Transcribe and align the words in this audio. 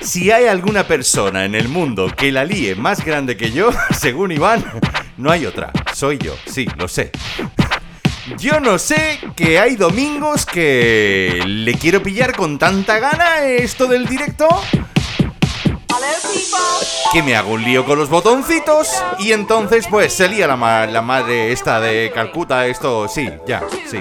Si 0.00 0.30
hay 0.30 0.46
alguna 0.46 0.84
persona 0.84 1.44
en 1.44 1.54
el 1.54 1.68
mundo 1.68 2.10
que 2.16 2.32
la 2.32 2.44
líe 2.44 2.74
más 2.74 3.04
grande 3.04 3.36
que 3.36 3.52
yo, 3.52 3.70
según 3.98 4.32
Iván, 4.32 4.64
no 5.16 5.30
hay 5.30 5.46
otra. 5.46 5.70
Soy 5.94 6.18
yo, 6.18 6.34
sí, 6.46 6.66
lo 6.76 6.88
sé. 6.88 7.12
Yo 8.36 8.58
no 8.58 8.78
sé 8.78 9.20
que 9.36 9.60
hay 9.60 9.76
domingos 9.76 10.44
que 10.44 11.40
le 11.46 11.74
quiero 11.74 12.02
pillar 12.02 12.34
con 12.34 12.58
tanta 12.58 12.98
gana 12.98 13.44
esto 13.44 13.86
del 13.86 14.06
directo. 14.06 14.48
Que 17.12 17.22
me 17.22 17.36
hago 17.36 17.52
un 17.52 17.62
lío 17.62 17.84
con 17.84 17.98
los 17.98 18.08
botoncitos 18.08 18.88
y 19.18 19.32
entonces 19.32 19.86
pues 19.88 20.12
se 20.12 20.28
lía 20.28 20.46
la, 20.46 20.86
la 20.86 21.02
madre 21.02 21.52
esta 21.52 21.80
de 21.80 22.10
Calcuta, 22.12 22.66
esto, 22.66 23.08
sí, 23.08 23.28
ya, 23.46 23.62
sí 23.88 23.98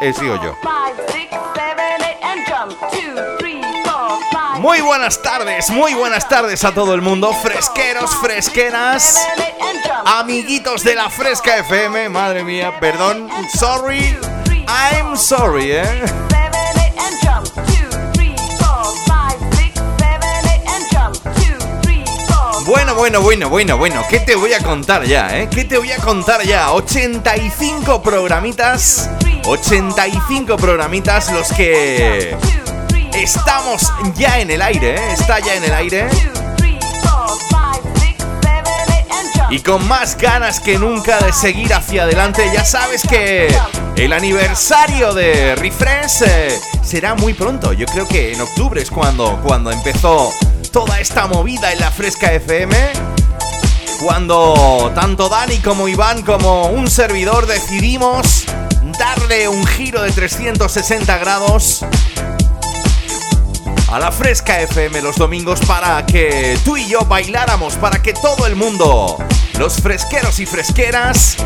he 0.00 0.12
sido 0.12 0.42
yo. 0.42 0.56
Muy 4.58 4.80
buenas 4.80 5.22
tardes, 5.22 5.70
muy 5.70 5.94
buenas 5.94 6.28
tardes 6.28 6.64
a 6.64 6.72
todo 6.72 6.94
el 6.94 7.00
mundo, 7.00 7.32
fresqueros, 7.32 8.14
fresqueras, 8.16 9.18
amiguitos 10.04 10.84
de 10.84 10.94
la 10.94 11.08
Fresca 11.08 11.58
FM, 11.58 12.08
madre 12.10 12.44
mía, 12.44 12.78
perdón, 12.78 13.28
sorry, 13.58 14.18
I'm 14.66 15.16
sorry, 15.16 15.72
eh. 15.72 16.04
Bueno, 22.66 22.94
bueno, 22.94 23.20
bueno, 23.22 23.48
bueno, 23.48 23.78
bueno, 23.78 24.04
¿qué 24.08 24.20
te 24.20 24.36
voy 24.36 24.52
a 24.52 24.62
contar 24.62 25.04
ya, 25.04 25.36
eh? 25.38 25.48
¿Qué 25.50 25.64
te 25.64 25.78
voy 25.78 25.90
a 25.90 25.96
contar 25.96 26.42
ya? 26.42 26.70
85 26.72 28.02
programitas 28.02 29.10
85 29.46 30.56
programitas 30.56 31.32
los 31.32 31.52
que 31.52 32.36
estamos 33.14 33.92
ya 34.14 34.38
en 34.40 34.50
el 34.50 34.62
aire, 34.62 34.94
¿eh? 34.94 35.12
está 35.12 35.38
ya 35.40 35.54
en 35.54 35.64
el 35.64 35.74
aire. 35.74 36.08
Y 39.50 39.60
con 39.60 39.86
más 39.88 40.16
ganas 40.16 40.60
que 40.60 40.78
nunca 40.78 41.18
de 41.18 41.32
seguir 41.32 41.74
hacia 41.74 42.04
adelante, 42.04 42.48
ya 42.54 42.64
sabes 42.64 43.02
que 43.02 43.48
el 43.96 44.12
aniversario 44.12 45.12
de 45.12 45.56
Refresh 45.56 46.22
eh, 46.24 46.60
será 46.84 47.16
muy 47.16 47.34
pronto. 47.34 47.72
Yo 47.72 47.86
creo 47.86 48.06
que 48.06 48.32
en 48.32 48.40
octubre 48.40 48.80
es 48.80 48.90
cuando, 48.90 49.40
cuando 49.42 49.72
empezó 49.72 50.32
toda 50.70 51.00
esta 51.00 51.26
movida 51.26 51.72
en 51.72 51.80
la 51.80 51.90
Fresca 51.90 52.32
FM. 52.32 52.76
Cuando 54.00 54.92
tanto 54.94 55.28
Dani 55.28 55.58
como 55.58 55.88
Iván 55.88 56.22
como 56.22 56.66
un 56.66 56.88
servidor 56.88 57.46
decidimos 57.46 58.46
darle 59.00 59.48
un 59.48 59.66
giro 59.66 60.02
de 60.02 60.12
360 60.12 61.16
grados 61.16 61.82
a 63.90 63.98
la 63.98 64.12
Fresca 64.12 64.60
FM 64.60 65.00
los 65.00 65.16
domingos 65.16 65.58
para 65.60 66.04
que 66.04 66.58
tú 66.66 66.76
y 66.76 66.86
yo 66.86 67.00
bailáramos, 67.06 67.76
para 67.76 68.02
que 68.02 68.12
todo 68.12 68.46
el 68.46 68.56
mundo, 68.56 69.16
los 69.58 69.76
fresqueros 69.76 70.38
y 70.38 70.44
fresqueras 70.44 71.38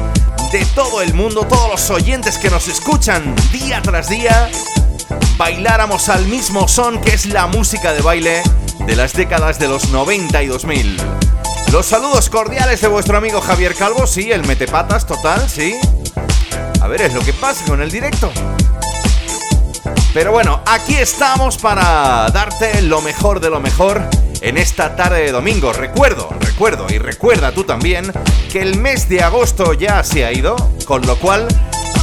de 0.50 0.66
todo 0.74 1.00
el 1.00 1.14
mundo, 1.14 1.46
todos 1.46 1.70
los 1.70 1.90
oyentes 1.90 2.38
que 2.38 2.50
nos 2.50 2.66
escuchan 2.66 3.36
día 3.52 3.80
tras 3.82 4.08
día, 4.08 4.50
bailáramos 5.36 6.08
al 6.08 6.26
mismo 6.26 6.66
son 6.66 7.00
que 7.00 7.14
es 7.14 7.26
la 7.26 7.46
música 7.46 7.92
de 7.92 8.02
baile 8.02 8.42
de 8.84 8.96
las 8.96 9.12
décadas 9.12 9.60
de 9.60 9.68
los 9.68 9.90
90 9.90 10.42
y 10.42 10.46
2000. 10.48 10.96
Los 11.70 11.86
saludos 11.86 12.30
cordiales 12.30 12.80
de 12.80 12.88
vuestro 12.88 13.16
amigo 13.16 13.40
Javier 13.40 13.76
Calvo, 13.76 14.08
sí, 14.08 14.32
el 14.32 14.44
metepatas 14.44 15.06
total, 15.06 15.48
sí. 15.48 15.76
Ver, 16.94 17.06
es 17.08 17.14
lo 17.14 17.22
que 17.22 17.32
pasa 17.32 17.64
con 17.64 17.82
el 17.82 17.90
directo. 17.90 18.30
Pero 20.12 20.30
bueno, 20.30 20.60
aquí 20.64 20.94
estamos 20.94 21.58
para 21.58 22.28
darte 22.32 22.82
lo 22.82 23.00
mejor 23.00 23.40
de 23.40 23.50
lo 23.50 23.58
mejor 23.58 24.00
en 24.40 24.56
esta 24.56 24.94
tarde 24.94 25.22
de 25.22 25.32
domingo. 25.32 25.72
Recuerdo, 25.72 26.28
recuerdo 26.38 26.86
y 26.88 26.98
recuerda 26.98 27.50
tú 27.50 27.64
también 27.64 28.12
que 28.52 28.62
el 28.62 28.78
mes 28.78 29.08
de 29.08 29.24
agosto 29.24 29.72
ya 29.72 30.04
se 30.04 30.24
ha 30.24 30.30
ido, 30.30 30.54
con 30.84 31.04
lo 31.04 31.16
cual, 31.16 31.48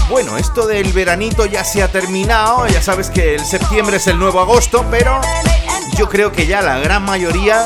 bueno, 0.10 0.36
esto 0.36 0.68
del 0.68 0.92
veranito 0.92 1.46
ya 1.46 1.64
se 1.64 1.82
ha 1.82 1.90
terminado, 1.90 2.68
ya 2.68 2.82
sabes 2.82 3.10
que 3.10 3.36
el 3.36 3.46
septiembre 3.46 3.96
es 3.96 4.08
el 4.08 4.20
nuevo 4.20 4.42
agosto, 4.42 4.86
pero 4.92 5.22
yo 5.98 6.10
creo 6.10 6.34
que 6.34 6.48
ya 6.48 6.62
la 6.62 6.80
gran 6.80 7.04
mayoría 7.04 7.64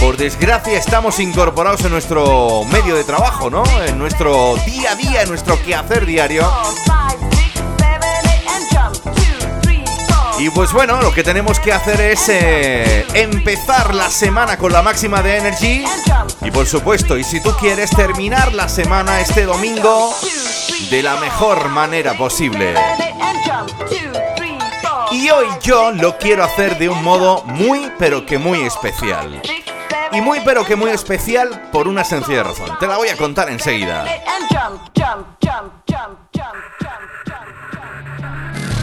por 0.00 0.16
desgracia 0.16 0.78
estamos 0.78 1.18
incorporados 1.20 1.84
en 1.84 1.90
nuestro 1.90 2.64
medio 2.64 2.94
de 2.94 3.04
trabajo, 3.04 3.50
¿no? 3.50 3.62
En 3.86 3.98
nuestro 3.98 4.56
día 4.66 4.92
a 4.92 4.94
día, 4.94 5.22
en 5.22 5.28
nuestro 5.28 5.60
quehacer 5.62 6.06
diario. 6.06 6.48
Y 10.38 10.50
pues 10.50 10.72
bueno, 10.72 11.00
lo 11.00 11.12
que 11.12 11.22
tenemos 11.22 11.60
que 11.60 11.72
hacer 11.72 12.00
es 12.00 12.28
eh, 12.28 13.06
empezar 13.14 13.94
la 13.94 14.10
semana 14.10 14.58
con 14.58 14.72
la 14.72 14.82
máxima 14.82 15.22
de 15.22 15.38
Energy. 15.38 15.84
Y 16.42 16.50
por 16.50 16.66
supuesto, 16.66 17.16
y 17.16 17.24
si 17.24 17.40
tú 17.40 17.52
quieres 17.58 17.90
terminar 17.90 18.52
la 18.52 18.68
semana 18.68 19.20
este 19.20 19.44
domingo 19.44 20.12
de 20.90 21.02
la 21.02 21.16
mejor 21.16 21.68
manera 21.68 22.14
posible. 22.14 22.74
Y 25.12 25.30
hoy 25.30 25.46
yo 25.62 25.92
lo 25.92 26.18
quiero 26.18 26.42
hacer 26.44 26.76
de 26.78 26.88
un 26.88 27.02
modo 27.02 27.44
muy, 27.44 27.90
pero 27.98 28.26
que 28.26 28.36
muy 28.36 28.60
especial. 28.62 29.40
Y 30.14 30.20
muy 30.20 30.40
pero 30.44 30.64
que 30.64 30.76
muy 30.76 30.90
especial 30.90 31.68
por 31.72 31.88
una 31.88 32.04
sencilla 32.04 32.44
razón. 32.44 32.78
Te 32.78 32.86
la 32.86 32.96
voy 32.96 33.08
a 33.08 33.16
contar 33.16 33.50
enseguida. 33.50 34.04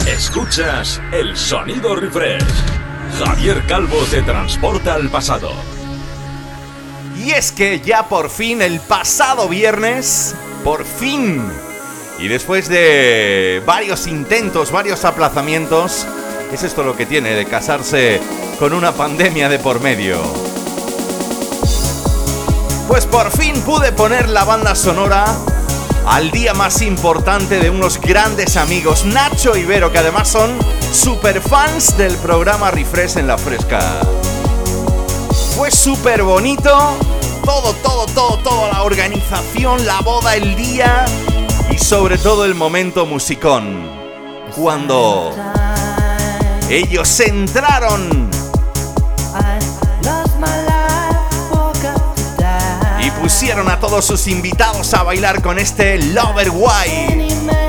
Escuchas 0.06 1.00
el 1.12 1.36
sonido 1.36 1.96
refresh. 1.96 2.44
Javier 3.18 3.64
Calvo 3.66 3.98
te 4.10 4.22
transporta 4.22 4.94
al 4.94 5.08
pasado. 5.08 5.52
Y 7.16 7.30
es 7.30 7.52
que 7.52 7.80
ya 7.80 8.08
por 8.08 8.30
fin, 8.30 8.62
el 8.62 8.80
pasado 8.80 9.48
viernes, 9.48 10.34
por 10.64 10.84
fin, 10.84 11.42
y 12.18 12.28
después 12.28 12.68
de 12.68 13.62
varios 13.66 14.06
intentos, 14.06 14.70
varios 14.70 15.04
aplazamientos, 15.04 16.06
es 16.52 16.62
esto 16.62 16.82
lo 16.82 16.96
que 16.96 17.06
tiene 17.06 17.30
de 17.34 17.46
casarse 17.46 18.20
con 18.58 18.72
una 18.72 18.92
pandemia 18.92 19.48
de 19.48 19.58
por 19.58 19.80
medio. 19.80 20.20
Pues 22.88 23.06
por 23.06 23.30
fin 23.30 23.60
pude 23.62 23.92
poner 23.92 24.28
la 24.28 24.44
banda 24.44 24.74
sonora 24.74 25.24
al 26.06 26.30
día 26.30 26.52
más 26.52 26.82
importante 26.82 27.58
de 27.58 27.70
unos 27.70 28.00
grandes 28.00 28.56
amigos, 28.56 29.04
Nacho 29.04 29.56
y 29.56 29.64
Vero, 29.64 29.92
que 29.92 29.98
además 29.98 30.28
son 30.28 30.50
super 30.92 31.40
fans 31.40 31.96
del 31.96 32.16
programa 32.16 32.70
Refresh 32.70 33.18
en 33.18 33.28
la 33.28 33.38
Fresca. 33.38 33.80
Fue 35.56 35.70
súper 35.70 36.22
bonito, 36.22 36.96
todo, 37.44 37.72
todo, 37.74 38.06
todo, 38.06 38.38
todo, 38.38 38.72
la 38.72 38.82
organización, 38.82 39.86
la 39.86 40.00
boda, 40.00 40.34
el 40.34 40.56
día 40.56 41.04
y 41.70 41.78
sobre 41.78 42.18
todo 42.18 42.44
el 42.44 42.54
momento 42.54 43.06
musicón. 43.06 43.88
Cuando 44.56 45.32
ellos 46.68 47.20
entraron 47.20 48.21
pusieron 53.22 53.70
a 53.70 53.78
todos 53.78 54.04
sus 54.04 54.26
invitados 54.26 54.92
a 54.94 55.04
bailar 55.04 55.42
con 55.42 55.60
este 55.60 55.96
Lover 55.96 56.50
White. 56.50 57.61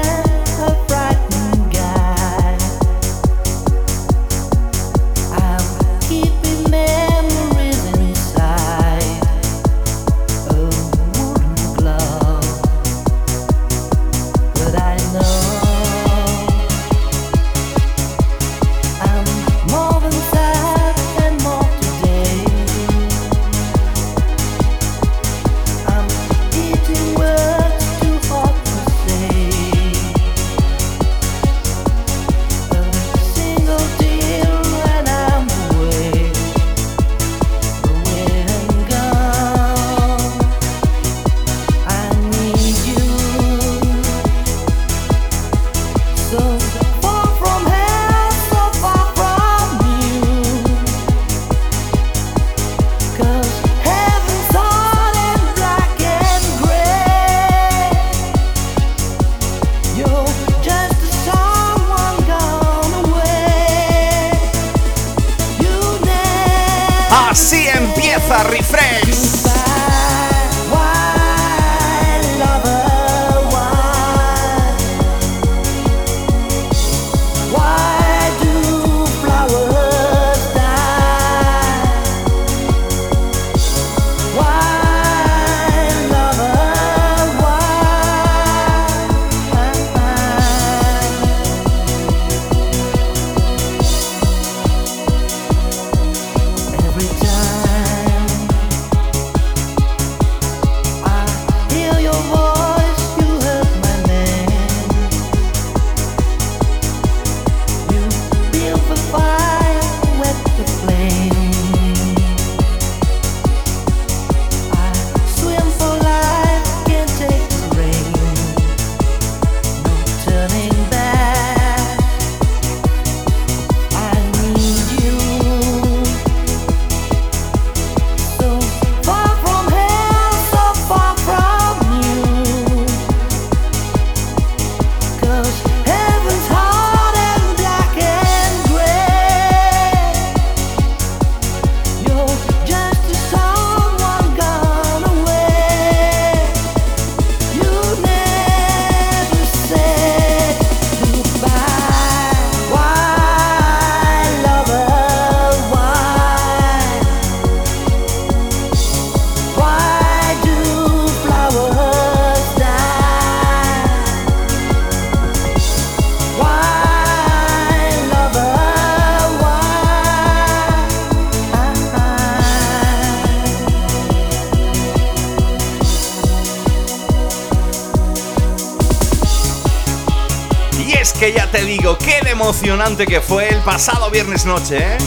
Emocionante 182.33 183.05
que 183.05 183.21
fue 183.21 183.47
el 183.47 183.59
pasado 183.59 184.09
viernes 184.11 184.45
noche. 184.45 184.79
¿eh? 184.79 184.97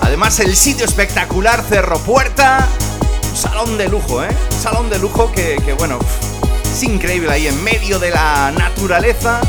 Además, 0.00 0.40
el 0.40 0.56
sitio 0.56 0.84
espectacular 0.84 1.62
cerró 1.68 1.98
puerta. 2.00 2.66
Salón 3.34 3.78
de 3.78 3.88
lujo, 3.88 4.24
¿eh? 4.24 4.28
Salón 4.60 4.90
de 4.90 4.98
lujo 4.98 5.30
que, 5.30 5.56
que, 5.64 5.74
bueno, 5.74 5.98
es 6.64 6.82
increíble 6.82 7.30
ahí 7.30 7.46
en 7.46 7.62
medio 7.62 7.98
de 7.98 8.10
la 8.10 8.50
naturaleza. 8.50 9.40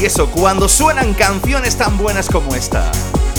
Y 0.00 0.04
eso, 0.04 0.30
cuando 0.30 0.68
suenan 0.68 1.14
canciones 1.14 1.76
tan 1.76 1.98
buenas 1.98 2.28
como 2.28 2.54
esta, 2.54 2.90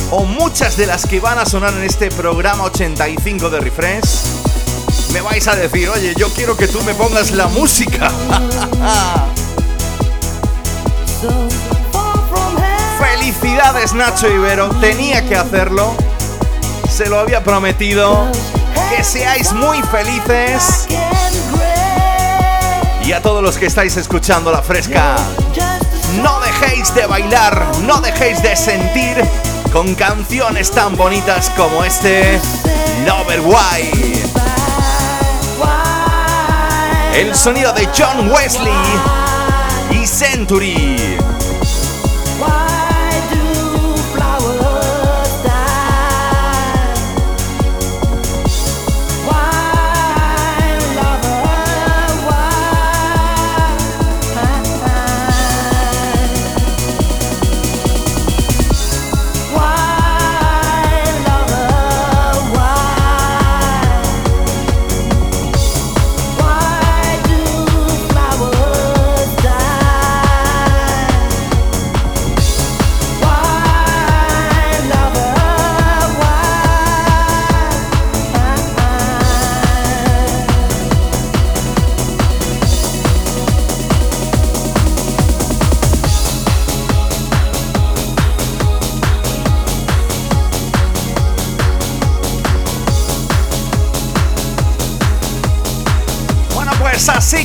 o 0.09 0.25
muchas 0.25 0.75
de 0.75 0.87
las 0.87 1.05
que 1.05 1.19
van 1.19 1.39
a 1.39 1.45
sonar 1.45 1.73
en 1.73 1.83
este 1.83 2.11
programa 2.11 2.65
85 2.65 3.49
de 3.49 3.59
Refresh, 3.61 4.23
me 5.13 5.21
vais 5.21 5.47
a 5.47 5.55
decir, 5.55 5.89
oye, 5.89 6.13
yo 6.17 6.29
quiero 6.33 6.57
que 6.57 6.67
tú 6.67 6.81
me 6.83 6.93
pongas 6.93 7.31
la 7.31 7.47
música. 7.47 8.11
Felicidades 13.21 13.93
Nacho 13.93 14.27
Ibero, 14.27 14.69
tenía 14.79 15.23
que 15.23 15.35
hacerlo. 15.35 15.95
Se 16.89 17.07
lo 17.07 17.19
había 17.19 17.43
prometido. 17.43 18.25
Que 18.89 19.03
seáis 19.03 19.53
muy 19.53 19.79
felices. 19.83 20.87
Y 23.03 23.11
a 23.11 23.21
todos 23.21 23.43
los 23.43 23.59
que 23.59 23.67
estáis 23.67 23.95
escuchando 23.95 24.51
la 24.51 24.63
fresca, 24.63 25.17
no 26.23 26.39
dejéis 26.39 26.95
de 26.95 27.05
bailar, 27.05 27.63
no 27.83 28.01
dejéis 28.01 28.41
de 28.41 28.55
sentir 28.55 29.23
con 29.71 29.93
canciones 29.93 30.71
tan 30.71 30.97
bonitas 30.97 31.51
como 31.51 31.83
este 31.83 32.39
Lover 33.05 33.41
White. 33.41 34.23
El 37.13 37.35
sonido 37.35 37.71
de 37.73 37.87
John 37.95 38.31
Wesley 38.31 38.73
y 39.91 40.07
Century. 40.07 41.00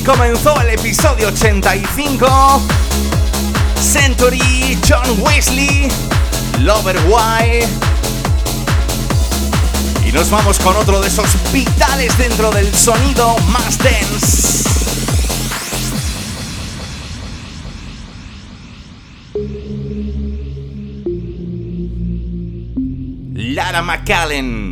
Comenzó 0.07 0.59
el 0.61 0.69
episodio 0.69 1.27
85. 1.27 2.61
Century, 3.81 4.79
John 4.87 5.21
Wesley, 5.21 5.89
Lover 6.59 6.97
Why. 7.07 7.65
Y 10.07 10.11
nos 10.13 10.29
vamos 10.29 10.59
con 10.59 10.77
otro 10.77 11.01
de 11.01 11.09
esos 11.09 11.27
vitales 11.51 12.17
dentro 12.17 12.51
del 12.51 12.73
sonido 12.73 13.37
más 13.49 13.77
dense. 13.79 14.69
Lara 23.33 23.81
McAllen. 23.81 24.66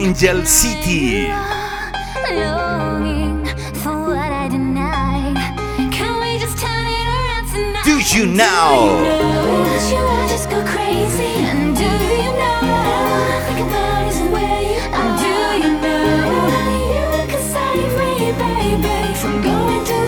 Angel 0.00 0.46
City. 0.46 1.26
Do 7.84 7.98
you 8.14 8.26
know? 8.26 9.02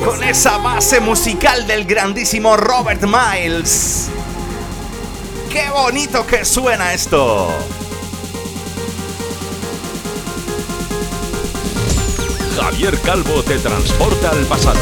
Con 0.05 0.23
esa 0.23 0.59
base 0.59 1.01
musical 1.01 1.67
del 1.67 1.85
grandísimo 1.85 2.57
Robert 2.57 3.03
Miles. 3.03 4.09
¡Qué 5.51 5.69
bonito 5.71 6.25
que 6.25 6.45
suena 6.45 6.95
esto! 6.95 7.80
Javier 12.81 12.99
Calvo 13.03 13.43
te 13.43 13.59
transporta 13.59 14.31
al 14.31 14.47
pasado. 14.47 14.81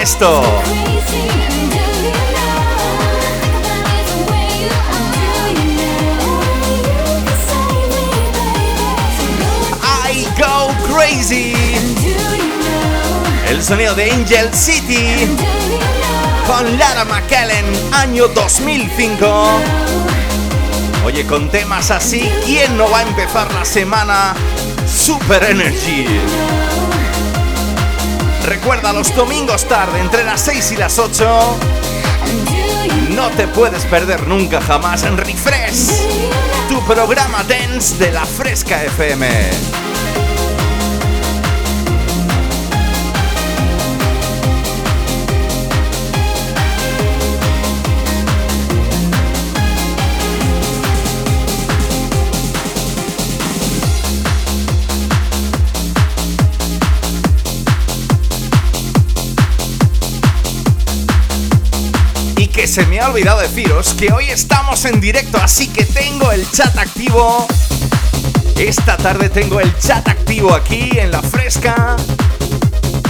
Esto. 0.00 0.42
I 9.82 10.26
go 10.38 10.68
crazy. 10.92 11.54
El 13.48 13.62
sonido 13.62 13.94
de 13.94 14.10
Angel 14.10 14.52
City 14.54 15.28
con 16.46 16.78
Lara 16.78 17.04
McKellen, 17.04 17.64
año 17.92 18.28
2005. 18.28 19.60
Oye, 21.04 21.26
con 21.26 21.50
temas 21.50 21.90
así, 21.90 22.30
¿quién 22.44 22.76
no 22.76 22.90
va 22.90 23.00
a 23.00 23.02
empezar 23.02 23.52
la 23.52 23.64
semana 23.64 24.34
Super 24.86 25.44
Energy? 25.44 26.06
Recuerda 28.44 28.92
los 28.92 29.14
domingos 29.14 29.66
tarde, 29.66 30.00
entre 30.00 30.22
las 30.22 30.42
6 30.42 30.72
y 30.72 30.76
las 30.76 30.98
8. 30.98 31.58
No 33.10 33.30
te 33.30 33.48
puedes 33.48 33.84
perder 33.86 34.26
nunca 34.28 34.60
jamás 34.60 35.02
en 35.04 35.16
Refresh, 35.16 35.88
tu 36.68 36.84
programa 36.84 37.42
dance 37.44 37.96
de 37.96 38.12
la 38.12 38.26
Fresca 38.26 38.82
FM. 38.84 39.83
Se 62.74 62.86
me 62.86 62.98
ha 62.98 63.08
olvidado 63.08 63.38
deciros 63.38 63.94
que 63.94 64.12
hoy 64.12 64.30
estamos 64.30 64.84
en 64.84 65.00
directo, 65.00 65.38
así 65.40 65.68
que 65.68 65.84
tengo 65.84 66.32
el 66.32 66.44
chat 66.50 66.76
activo. 66.76 67.46
Esta 68.58 68.96
tarde 68.96 69.28
tengo 69.28 69.60
el 69.60 69.78
chat 69.78 70.08
activo 70.08 70.52
aquí 70.52 70.90
en 70.98 71.12
la 71.12 71.22
fresca. 71.22 71.94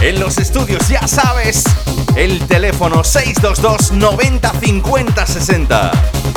En 0.03 0.21
los 0.21 0.37
estudios 0.37 0.87
ya 0.89 1.09
sabes, 1.09 1.65
el 2.15 2.47
teléfono 2.47 3.03
622 3.03 3.93
90 3.93 4.53
50 4.61 5.27
60. 5.27 5.93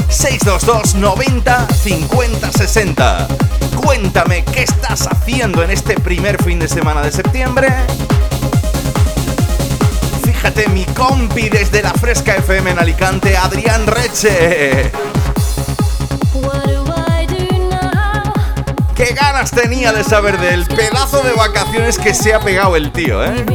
622 0.08 0.96
90 0.96 1.68
50 1.68 2.52
60. 2.54 3.28
Cuéntame 3.76 4.46
qué 4.46 4.64
estás 4.64 5.06
haciendo 5.06 5.64
en 5.64 5.72
este 5.72 5.96
primer 5.96 6.42
fin 6.42 6.60
de 6.60 6.70
semana 6.70 7.02
de 7.02 7.12
septiembre. 7.12 7.68
Mi 10.66 10.86
compi 10.86 11.50
desde 11.50 11.84
la 11.84 11.94
Fresca 11.94 12.36
FM 12.36 12.72
en 12.72 12.80
Alicante, 12.80 13.38
Adrián 13.38 13.86
Reche. 13.86 14.92
Qué 18.96 19.14
ganas 19.14 19.52
tenía 19.52 19.94
de 19.94 20.04
saber 20.04 20.40
del 20.40 20.66
pedazo 20.66 21.22
de 21.22 21.34
vacaciones 21.34 22.00
que 22.00 22.16
se 22.16 22.34
ha 22.34 22.40
pegado 22.40 22.76
el 22.76 22.92
tío, 22.92 23.24
¿eh? 23.24 23.46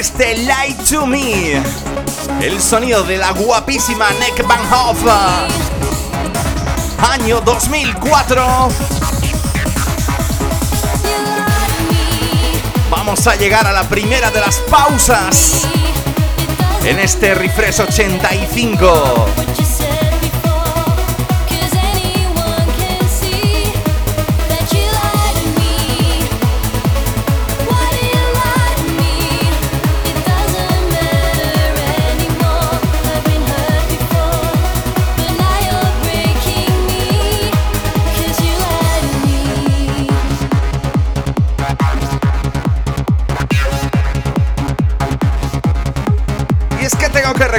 Este 0.00 0.34
Lie 0.34 0.74
to 0.88 1.06
Me, 1.06 1.62
el 2.40 2.58
sonido 2.62 3.02
de 3.02 3.18
la 3.18 3.32
guapísima 3.32 4.08
Nick 4.12 4.46
Van 4.46 4.60
Hoff. 4.72 5.04
Año 7.12 7.42
2004. 7.42 8.68
Vamos 12.90 13.26
a 13.26 13.36
llegar 13.36 13.66
a 13.66 13.72
la 13.72 13.86
primera 13.90 14.30
de 14.30 14.40
las 14.40 14.56
pausas 14.70 15.66
en 16.82 16.98
este 16.98 17.34
Refresh 17.34 17.80
85. 17.80 19.26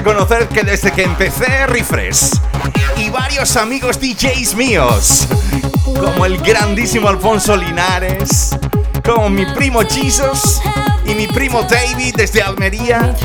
Reconocer 0.03 0.47
que 0.47 0.63
desde 0.63 0.91
que 0.91 1.03
empecé 1.03 1.67
Refresh 1.67 2.31
y 2.97 3.11
varios 3.11 3.55
amigos 3.55 3.99
DJs 3.99 4.55
míos, 4.55 5.27
como 5.83 6.25
el 6.25 6.39
grandísimo 6.39 7.07
Alfonso 7.07 7.55
Linares, 7.55 8.49
como 9.05 9.29
mi 9.29 9.45
primo 9.53 9.81
Jesus 9.81 10.59
y 11.05 11.13
mi 11.13 11.27
primo 11.27 11.61
David 11.61 12.15
desde 12.17 12.41
Almería, 12.41 13.15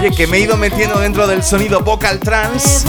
Oye, 0.00 0.10
que 0.10 0.26
me 0.26 0.38
he 0.38 0.40
ido 0.40 0.56
metiendo 0.56 0.98
dentro 0.98 1.28
del 1.28 1.44
sonido 1.44 1.82
vocal 1.82 2.18
trance 2.18 2.88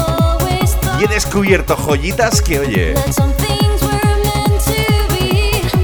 y 1.00 1.04
he 1.04 1.08
descubierto 1.08 1.78
joyitas 1.78 2.42
que, 2.42 2.58
oye, 2.58 2.96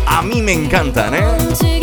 a 0.08 0.24
mí 0.24 0.42
me 0.42 0.54
encantan, 0.54 1.14
¿eh? 1.14 1.79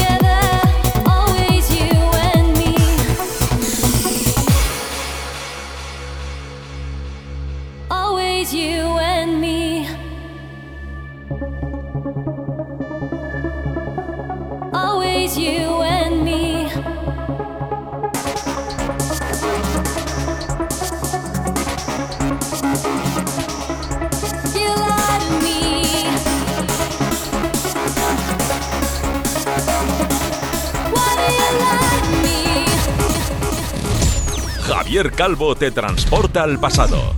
Calvo 35.17 35.57
te 35.57 35.71
transporta 35.71 36.43
al 36.43 36.61
pasado. 36.61 37.15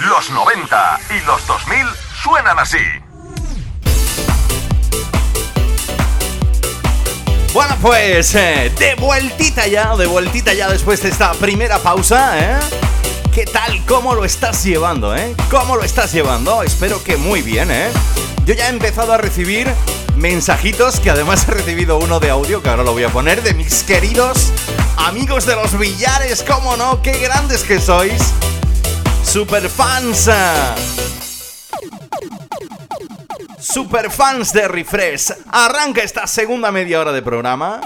Los 0.00 0.30
90 0.30 1.00
y 1.10 1.26
los 1.26 1.46
2000 1.46 1.86
suenan 2.24 2.58
así. 2.58 2.78
Bueno, 7.52 7.76
pues 7.80 8.34
eh, 8.34 8.72
de 8.76 8.96
vueltita 8.96 9.68
ya, 9.68 9.94
de 9.94 10.08
vueltita 10.08 10.54
ya 10.54 10.68
después 10.68 11.04
de 11.04 11.10
esta 11.10 11.34
primera 11.34 11.78
pausa, 11.78 12.36
¿eh? 12.40 12.58
¿Qué 13.32 13.46
tal? 13.46 13.84
¿Cómo 13.86 14.16
lo 14.16 14.24
estás 14.24 14.64
llevando, 14.64 15.14
eh? 15.14 15.36
¿Cómo 15.52 15.76
lo 15.76 15.84
estás 15.84 16.12
llevando? 16.12 16.64
Espero 16.64 17.02
que 17.04 17.16
muy 17.16 17.42
bien, 17.42 17.70
¿eh? 17.70 17.90
Yo 18.44 18.52
ya 18.52 18.66
he 18.66 18.70
empezado 18.70 19.14
a 19.14 19.16
recibir 19.16 19.72
mensajitos, 20.16 21.00
que 21.00 21.08
además 21.08 21.48
he 21.48 21.52
recibido 21.52 21.98
uno 21.98 22.20
de 22.20 22.28
audio, 22.28 22.62
que 22.62 22.68
ahora 22.68 22.82
lo 22.82 22.92
voy 22.92 23.04
a 23.04 23.08
poner, 23.08 23.42
de 23.42 23.54
mis 23.54 23.82
queridos 23.84 24.52
amigos 24.98 25.46
de 25.46 25.56
los 25.56 25.78
billares, 25.78 26.42
¿cómo 26.42 26.76
no? 26.76 27.00
¡Qué 27.00 27.18
grandes 27.20 27.64
que 27.64 27.80
sois! 27.80 28.20
¡Superfans! 29.24 30.28
Superfans 33.58 34.52
de 34.52 34.68
Refresh, 34.68 35.32
arranca 35.50 36.02
esta 36.02 36.26
segunda 36.26 36.70
media 36.70 37.00
hora 37.00 37.12
de 37.12 37.22
programa. 37.22 37.80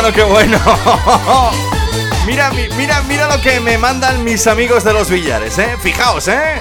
Bueno, 0.00 0.16
qué 0.16 0.22
bueno. 0.22 0.58
mira, 2.26 2.50
mira, 2.76 3.02
mira 3.02 3.36
lo 3.36 3.42
que 3.42 3.60
me 3.60 3.76
mandan 3.76 4.24
mis 4.24 4.46
amigos 4.46 4.82
de 4.82 4.94
los 4.94 5.10
billares, 5.10 5.58
¿eh? 5.58 5.76
Fijaos, 5.78 6.26
¿eh? 6.28 6.58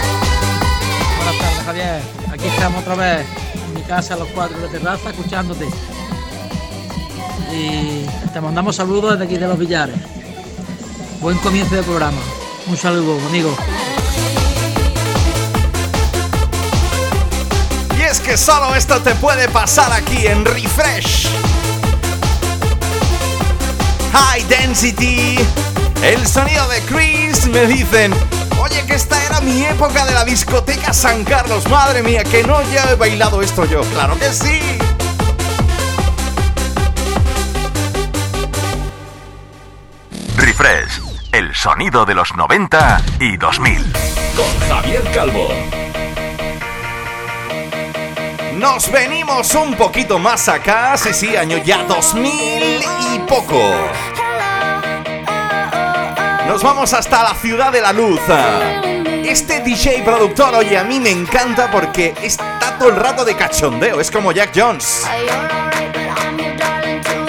Buenas 1.17 1.37
tardes, 1.37 1.65
Javier. 1.65 2.01
Aquí 2.33 2.47
estamos 2.47 2.81
otra 2.81 2.95
vez 2.95 3.25
en 3.53 3.73
mi 3.75 3.81
casa, 3.83 4.17
los 4.17 4.27
cuatro 4.29 4.59
de 4.59 4.67
terraza, 4.67 5.09
escuchándote. 5.09 5.69
Y 7.53 8.05
te 8.33 8.41
mandamos 8.41 8.75
saludos 8.75 9.13
desde 9.13 9.25
aquí 9.25 9.37
de 9.37 9.47
los 9.47 9.57
billares. 9.57 9.95
Buen 11.21 11.37
comienzo 11.37 11.75
de 11.75 11.83
programa. 11.83 12.19
Un 12.67 12.75
saludo, 12.75 13.17
amigo. 13.27 13.55
Y 17.97 18.01
es 18.01 18.19
que 18.19 18.35
solo 18.35 18.75
esto 18.75 19.01
te 19.01 19.15
puede 19.15 19.47
pasar 19.47 19.93
aquí 19.93 20.27
en 20.27 20.43
Refresh. 20.43 21.58
High 24.19 24.43
Density, 24.49 25.39
el 26.03 26.27
sonido 26.27 26.67
de 26.67 26.81
Chris, 26.81 27.47
me 27.47 27.65
dicen, 27.65 28.13
oye 28.61 28.85
que 28.85 28.95
esta 28.95 29.23
era 29.25 29.39
mi 29.39 29.63
época 29.63 30.05
de 30.05 30.13
la 30.13 30.25
discoteca 30.25 30.93
San 30.93 31.23
Carlos, 31.23 31.67
madre 31.69 32.03
mía, 32.03 32.23
que 32.25 32.43
no 32.43 32.61
ya 32.69 32.91
he 32.91 32.95
bailado 32.95 33.41
esto 33.41 33.63
yo, 33.63 33.81
claro 33.81 34.19
que 34.19 34.31
sí. 34.33 34.77
Refresh, 40.35 41.01
el 41.31 41.55
sonido 41.55 42.05
de 42.05 42.15
los 42.15 42.35
90 42.35 43.01
y 43.21 43.37
2000. 43.37 43.93
Con 44.35 44.69
Javier 44.69 45.03
Calvo. 45.13 45.47
Nos 48.59 48.91
venimos 48.91 49.55
un 49.55 49.73
poquito 49.75 50.19
más 50.19 50.49
acá, 50.49 50.97
sí, 50.97 51.13
sí, 51.13 51.37
año 51.37 51.59
ya 51.63 51.83
2000 51.83 52.83
y 53.13 53.19
poco. 53.25 53.73
Nos 56.49 56.63
vamos 56.63 56.93
hasta 56.93 57.21
la 57.21 57.35
ciudad 57.35 57.71
de 57.71 57.79
la 57.79 57.93
luz. 57.93 58.19
Este 59.05 59.59
DJ 59.59 60.01
productor, 60.01 60.55
oye, 60.55 60.79
a 60.79 60.83
mí 60.83 60.99
me 60.99 61.11
encanta 61.11 61.69
porque 61.69 62.15
está 62.23 62.75
todo 62.79 62.89
el 62.89 62.95
rato 62.95 63.23
de 63.23 63.35
cachondeo, 63.35 64.01
es 64.01 64.09
como 64.09 64.31
Jack 64.31 64.49
Jones. 64.55 65.05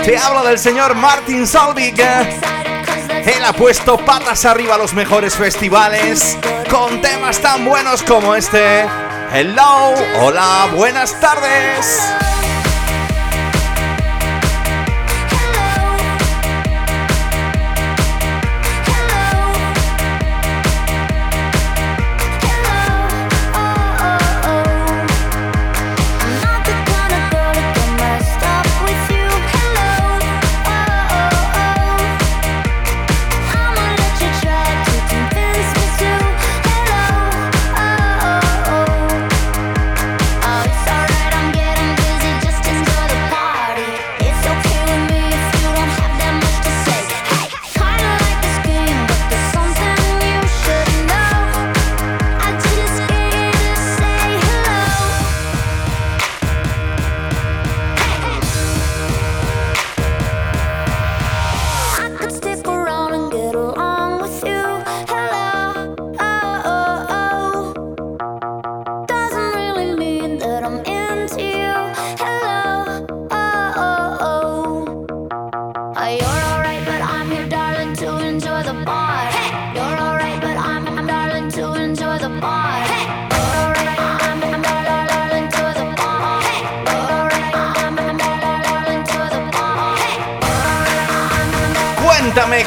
Te 0.02 0.16
hablo 0.16 0.42
del 0.42 0.59
señor 0.59 0.94
Martin 0.94 1.46
Salvig. 1.46 2.00
Él 2.00 3.44
ha 3.44 3.52
puesto 3.52 3.98
patas 3.98 4.46
arriba 4.46 4.76
a 4.76 4.78
los 4.78 4.94
mejores 4.94 5.35
festivales 5.35 6.38
con 6.70 7.02
temas 7.02 7.40
tan 7.40 7.66
buenos 7.66 8.02
como 8.02 8.35
este. 8.35 8.87
Hello, 9.35 9.92
hola, 10.22 10.70
buenas 10.74 11.20
tardes. 11.20 12.30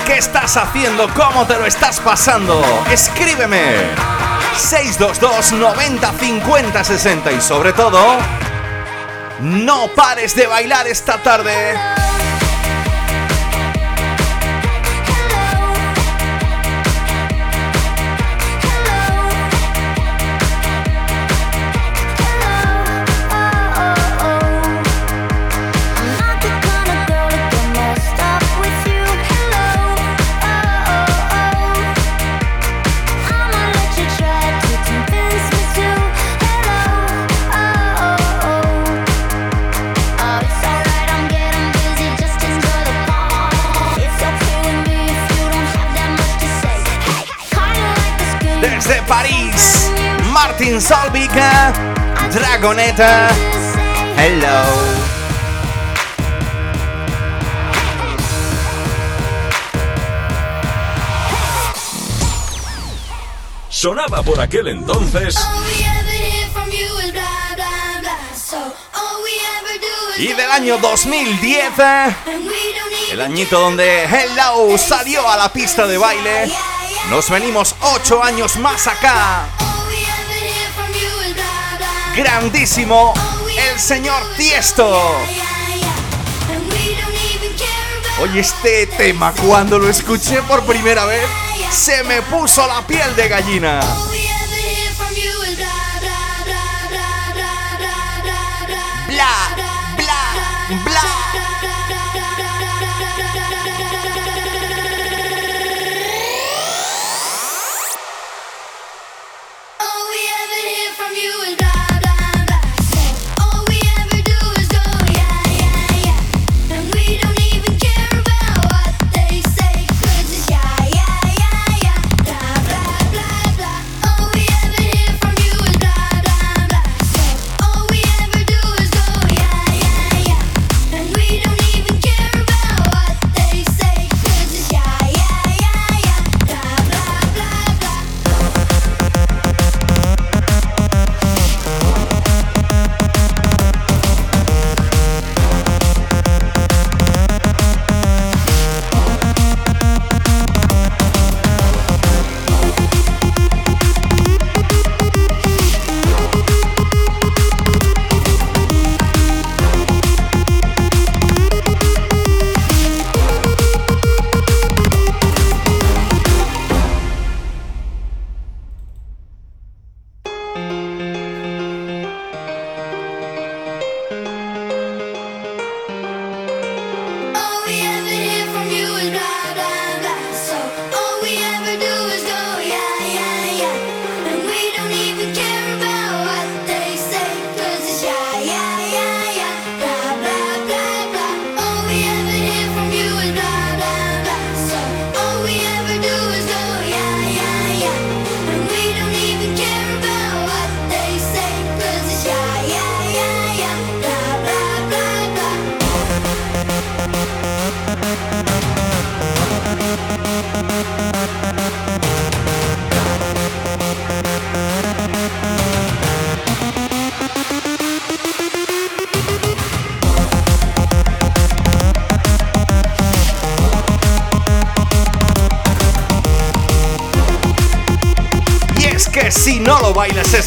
Qué 0.05 0.17
estás 0.17 0.57
haciendo, 0.57 1.07
cómo 1.13 1.45
te 1.45 1.55
lo 1.55 1.65
estás 1.65 1.99
pasando. 1.99 2.63
Escríbeme. 2.91 3.61
622 4.57 5.53
90 5.53 6.13
50 6.13 6.83
60 6.83 7.31
y 7.31 7.41
sobre 7.41 7.73
todo, 7.73 8.17
no 9.41 9.87
pares 9.95 10.35
de 10.35 10.47
bailar 10.47 10.87
esta 10.87 11.21
tarde. 11.21 11.92
Martin 50.31 50.81
Solvika, 50.81 51.71
Dragoneta, 52.31 53.29
Hello. 54.17 54.63
Sonaba 63.69 64.23
por 64.23 64.39
aquel 64.39 64.67
entonces. 64.69 65.35
Y 70.17 70.27
del 70.27 70.51
año 70.51 70.77
2010, 70.77 71.73
el 73.11 73.21
añito 73.21 73.59
donde 73.59 74.05
Hello 74.05 74.77
salió 74.77 75.29
a 75.29 75.37
la 75.37 75.49
pista 75.49 75.85
de 75.85 75.97
baile, 75.97 76.51
nos 77.13 77.29
venimos 77.29 77.75
8 77.79 78.23
años 78.23 78.57
más 78.57 78.87
acá 78.87 79.45
grandísimo, 82.15 83.13
el 83.71 83.79
señor 83.79 84.23
Tiesto. 84.35 84.99
Oye, 88.19 88.39
este 88.39 88.87
tema 88.87 89.31
cuando 89.45 89.77
lo 89.77 89.89
escuché 89.89 90.41
por 90.41 90.63
primera 90.63 91.05
vez, 91.05 91.23
se 91.69 92.03
me 92.03 92.23
puso 92.23 92.65
la 92.65 92.81
piel 92.87 93.15
de 93.15 93.27
gallina. 93.27 93.79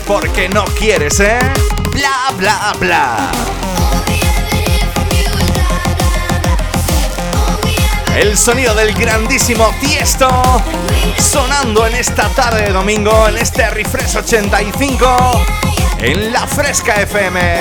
Porque 0.06 0.48
no 0.48 0.64
quieres, 0.64 1.20
¿eh? 1.20 1.38
Bla, 1.92 2.32
bla, 2.36 2.74
bla. 2.78 3.30
El 8.16 8.38
sonido 8.38 8.74
del 8.74 8.94
grandísimo 8.94 9.70
Tiesto 9.80 10.28
sonando 11.18 11.86
en 11.86 11.96
esta 11.96 12.28
tarde 12.30 12.62
de 12.62 12.72
domingo, 12.72 13.28
en 13.28 13.36
este 13.38 13.68
Refresh 13.68 14.16
85, 14.16 15.44
en 15.98 16.32
la 16.32 16.46
Fresca 16.46 17.02
FM. 17.02 17.60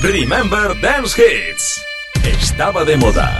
Remember 0.00 0.80
Dance 0.80 1.20
Hits. 1.20 1.84
Estaba 2.24 2.84
de 2.84 2.96
moda. 2.96 3.39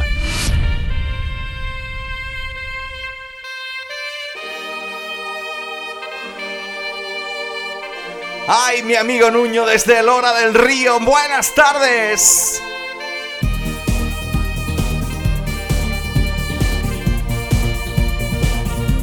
Mi 8.91 8.97
amigo 8.97 9.31
Nuño 9.31 9.67
desde 9.67 10.03
Lora 10.03 10.33
del 10.33 10.53
Río, 10.53 10.99
buenas 10.99 11.55
tardes. 11.55 12.61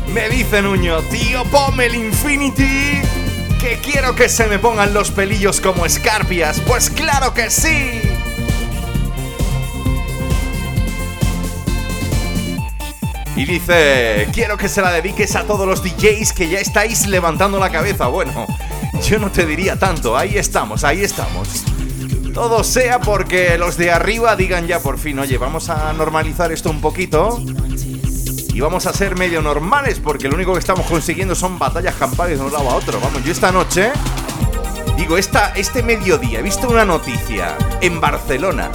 Me 0.08 0.28
dice 0.28 0.62
Nuño, 0.62 1.00
tío, 1.04 1.45
ponme 1.45 1.86
el 1.86 1.95
Infinity, 1.95 3.02
que 3.62 3.80
quiero 3.82 4.13
que 4.13 4.28
se 4.28 4.47
me 4.47 4.60
pongan 4.60 4.93
los 4.93 5.10
pelillos 5.10 5.62
como 5.62 5.86
escarpias. 5.86 6.60
Pues 6.67 6.89
claro 6.89 7.34
que 7.34 7.50
sí. 7.50 8.02
Y 13.38 13.45
dice, 13.45 14.28
quiero 14.34 14.58
que 14.58 14.67
se 14.67 14.82
la 14.82 14.91
dediques 14.91 15.34
a 15.38 15.43
todos 15.43 15.65
los 15.65 15.82
DJs 15.82 16.34
que 16.34 16.50
ya 16.50 16.60
estáis 16.60 17.08
levantando 17.08 17.58
la 17.58 17.69
cabeza. 17.69 18.08
Bueno, 18.08 18.47
yo 19.08 19.20
no 19.20 19.32
te 19.32 19.46
diría 19.46 19.80
tanto, 19.80 20.17
ahí 20.17 20.38
estamos, 20.38 20.84
ahí 20.84 21.02
estamos. 21.02 21.63
Todo 22.34 22.65
sea 22.65 23.00
porque 23.00 23.58
los 23.58 23.78
de 23.78 23.89
arriba 23.89 24.36
digan 24.36 24.67
ya 24.67 24.82
por 24.82 25.00
fin, 25.00 25.17
oye, 25.20 25.38
vamos 25.38 25.70
a 25.70 25.93
normalizar 25.93 26.52
esto 26.52 26.70
un 26.70 26.82
poquito. 26.82 27.41
Y 28.54 28.60
vamos 28.60 28.86
a 28.86 28.91
ser 28.91 29.15
medio 29.15 29.41
normales 29.41 30.02
porque 30.04 30.28
lo 30.28 30.36
único 30.36 30.52
que 30.52 30.60
estamos 30.60 30.86
consiguiendo 30.88 31.36
son 31.36 31.58
batallas 31.58 31.96
campales 31.96 32.38
de 32.38 32.46
un 32.46 32.52
lado 32.52 32.70
a 32.70 32.76
otro. 32.76 33.00
Vamos, 33.00 33.24
yo 33.24 33.32
esta 33.32 33.50
noche, 33.52 33.91
digo, 34.98 35.17
esta, 35.17 35.54
este 35.56 35.84
mediodía 35.84 36.39
he 36.39 36.43
visto 36.43 36.67
una 36.67 36.84
noticia 36.84 37.58
en 37.80 38.02
Barcelona. 38.02 38.72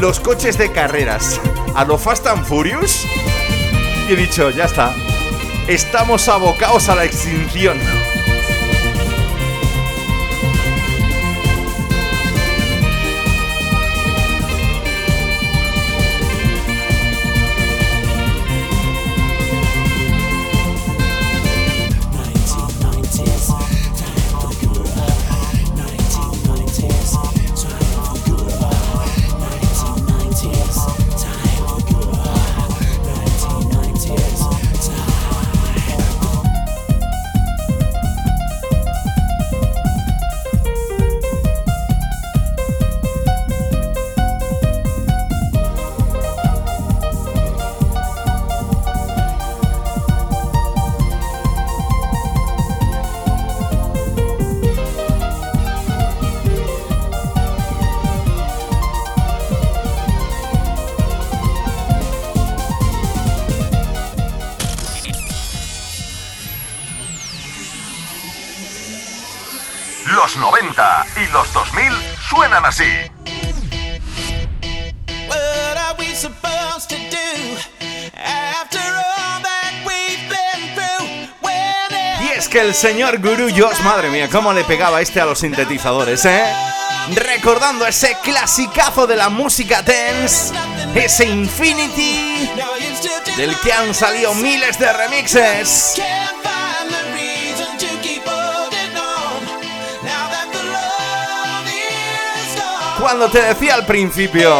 Los 0.00 0.20
coches 0.20 0.56
de 0.56 0.72
carreras 0.72 1.38
a 1.74 1.84
lo 1.84 1.98
Fast 1.98 2.26
and 2.28 2.46
Furious 2.46 3.04
y 4.08 4.12
he 4.12 4.16
dicho, 4.16 4.48
ya 4.48 4.64
está. 4.64 4.94
Estamos 5.66 6.28
abocados 6.28 6.88
a 6.88 6.94
la 6.94 7.04
extinción. 7.04 7.78
El 82.68 82.74
señor 82.74 83.18
Guru 83.20 83.48
Josh, 83.48 83.80
madre 83.82 84.10
mía, 84.10 84.28
cómo 84.30 84.52
le 84.52 84.62
pegaba 84.62 85.00
este 85.00 85.22
a 85.22 85.24
los 85.24 85.38
sintetizadores, 85.38 86.22
¿eh? 86.26 86.42
Recordando 87.14 87.86
ese 87.86 88.14
clasicazo 88.22 89.06
de 89.06 89.16
la 89.16 89.30
música 89.30 89.80
dance, 89.80 90.52
ese 90.94 91.24
Infinity, 91.24 92.50
del 93.38 93.58
que 93.60 93.72
han 93.72 93.94
salido 93.94 94.34
miles 94.34 94.78
de 94.78 94.92
remixes. 94.92 95.94
Cuando 103.00 103.30
te 103.30 103.40
decía 103.40 103.76
al 103.76 103.86
principio, 103.86 104.54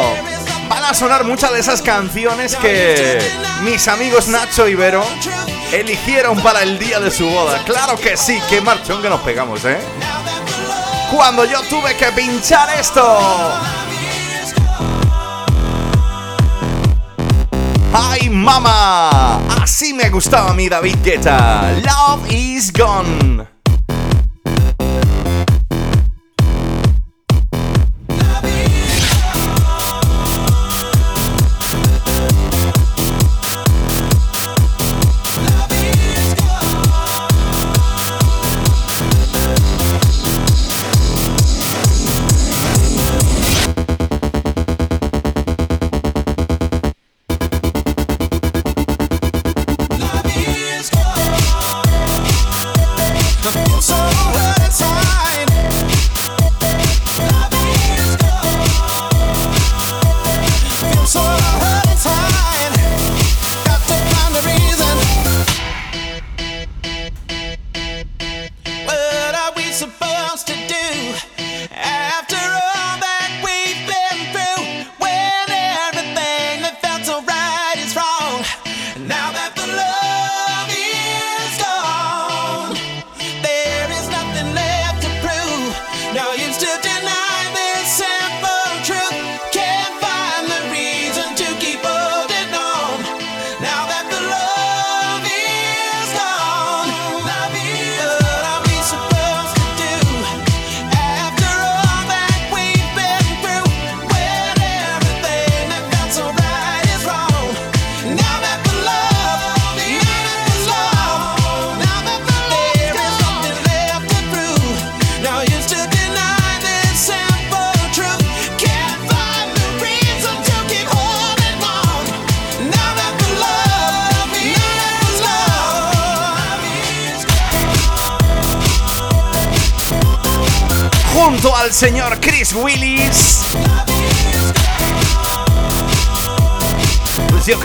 van 0.70 0.84
a 0.84 0.94
sonar 0.94 1.24
muchas 1.24 1.52
de 1.52 1.60
esas 1.60 1.82
canciones 1.82 2.56
que 2.56 3.18
mis 3.64 3.86
amigos 3.86 4.28
Nacho 4.28 4.66
y 4.66 4.74
Vero 4.74 5.04
eligieron 5.72 6.40
para 6.40 6.62
el 6.62 6.78
día 6.78 7.00
de 7.00 7.10
su 7.10 7.28
boda. 7.28 7.62
Claro 7.64 7.96
que 7.96 8.16
sí, 8.16 8.40
qué 8.48 8.60
marchón 8.60 9.02
que 9.02 9.08
nos 9.08 9.20
pegamos, 9.20 9.64
¿eh? 9.64 9.78
Cuando 11.14 11.44
yo 11.44 11.60
tuve 11.62 11.96
que 11.96 12.06
pinchar 12.12 12.68
esto. 12.78 13.18
¡Ay, 17.92 18.28
mamá! 18.28 19.38
Así 19.62 19.94
me 19.94 20.10
gustaba 20.10 20.52
mí 20.52 20.68
David 20.68 20.96
Guetta. 21.02 21.72
Love 21.82 22.30
is 22.30 22.72
gone. 22.72 23.57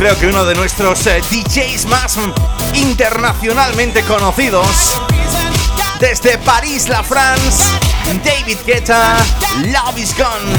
creo 0.03 0.19
que 0.19 0.27
uno 0.27 0.43
de 0.43 0.53
nuestros 0.53 1.07
eh, 1.07 1.21
DJs 1.31 1.85
más 1.85 2.17
internacionalmente 2.73 4.03
conocidos. 4.03 4.67
Desde 5.97 6.37
París, 6.39 6.89
la 6.89 7.01
France, 7.03 7.63
David 8.21 8.57
Guetta, 8.65 9.15
Love 9.61 9.97
is 9.99 10.13
Gone. 10.17 10.51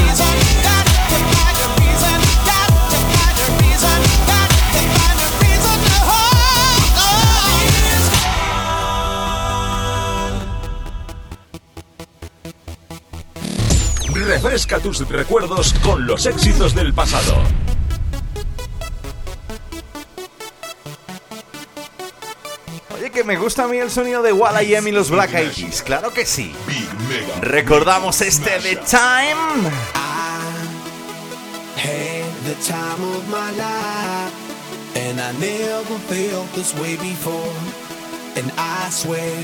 Refresca 14.15 14.79
tus 14.79 15.07
recuerdos 15.07 15.75
con 15.83 16.07
los 16.07 16.25
éxitos 16.25 16.75
del 16.75 16.95
pasado. 16.95 17.43
me 23.25 23.37
gusta 23.37 23.65
a 23.65 23.69
mí 23.69 23.79
el 23.79 23.91
sonido 23.91 24.23
de 24.23 24.33
Walla 24.33 24.63
y 24.63 24.93
los 24.93 25.11
Black 25.11 25.35
Eyed 25.35 25.53
Peas, 25.53 25.83
claro 25.83 26.13
que 26.13 26.27
sí. 26.27 26.55
Recordamos 27.41 28.21
este 28.21 28.59
The 28.61 28.77
Time. 28.77 29.71
The 32.45 32.55
time 32.57 33.03
of 33.17 33.27
my 33.31 33.51
life, 33.53 34.97
and 34.97 35.19
I 35.19 35.33
never 35.41 35.99
felt 35.99 36.53
this 36.53 36.75
way 36.75 36.95
before. 36.97 37.55
And 38.37 38.53
I 38.59 38.91
swear 38.91 39.43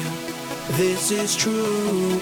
this 0.77 1.11
is 1.11 1.35
true, 1.35 2.21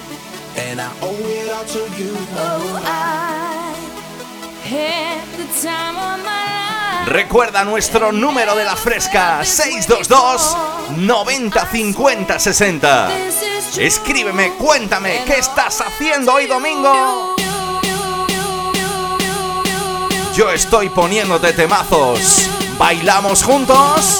and 0.56 0.80
I 0.80 0.88
owe 1.02 1.18
it 1.18 1.50
all 1.50 1.64
to 1.64 1.80
you. 2.00 2.14
Oh, 2.36 2.80
I 2.84 3.74
had 4.62 5.26
the 5.36 5.48
time 5.60 5.96
of 5.96 6.24
my 6.24 7.02
life. 7.02 7.08
Recuerda 7.08 7.64
nuestro 7.64 8.12
número 8.12 8.54
de 8.54 8.64
la 8.64 8.76
fresca 8.76 9.44
622 9.44 10.77
90 10.96 11.66
50 11.66 12.38
60. 12.38 13.10
Escríbeme, 13.78 14.54
cuéntame, 14.54 15.22
¿qué 15.26 15.34
estás 15.38 15.80
haciendo 15.80 16.34
hoy 16.34 16.46
domingo? 16.46 17.36
Yo 20.34 20.50
estoy 20.50 20.88
poniéndote 20.88 21.52
temazos. 21.52 22.48
¿Bailamos 22.78 23.42
juntos? 23.42 24.18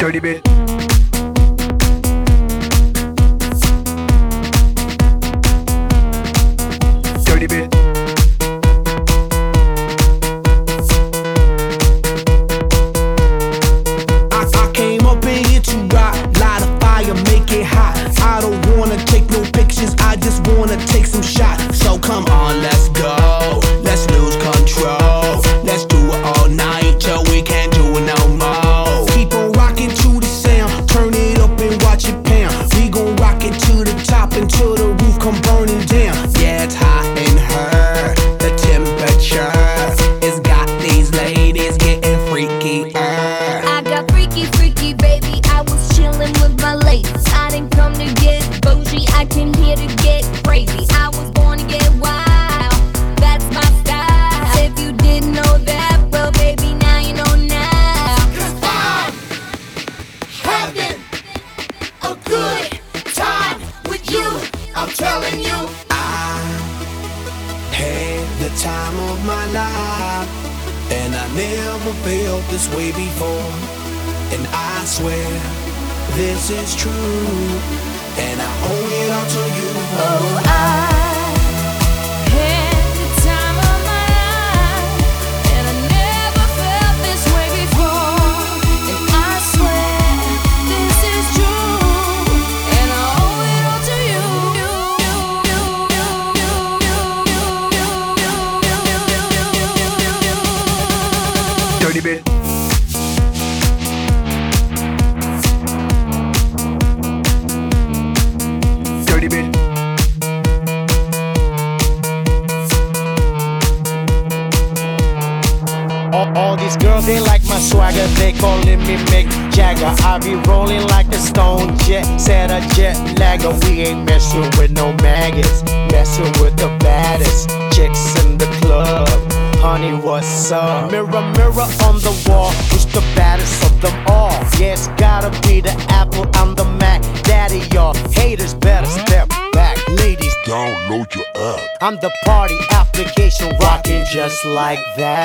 like 144.79 144.97
that. 144.97 145.18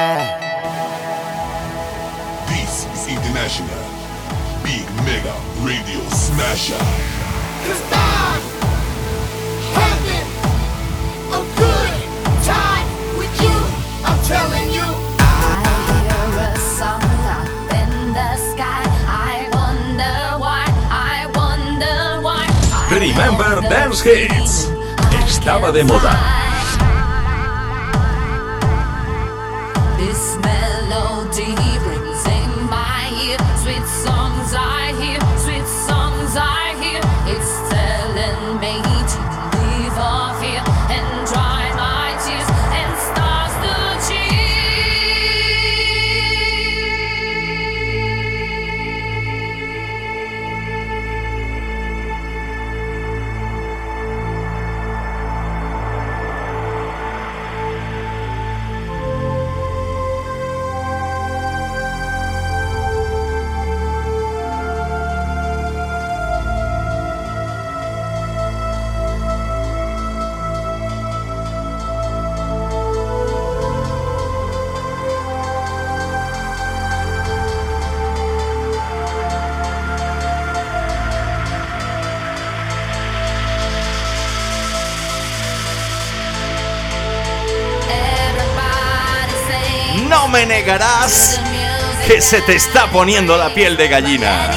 baby. 38.64 38.93
Que 92.07 92.22
se 92.22 92.41
te 92.41 92.55
está 92.55 92.89
poniendo 92.89 93.36
la 93.36 93.53
piel 93.53 93.76
de 93.76 93.88
gallina. 93.89 94.51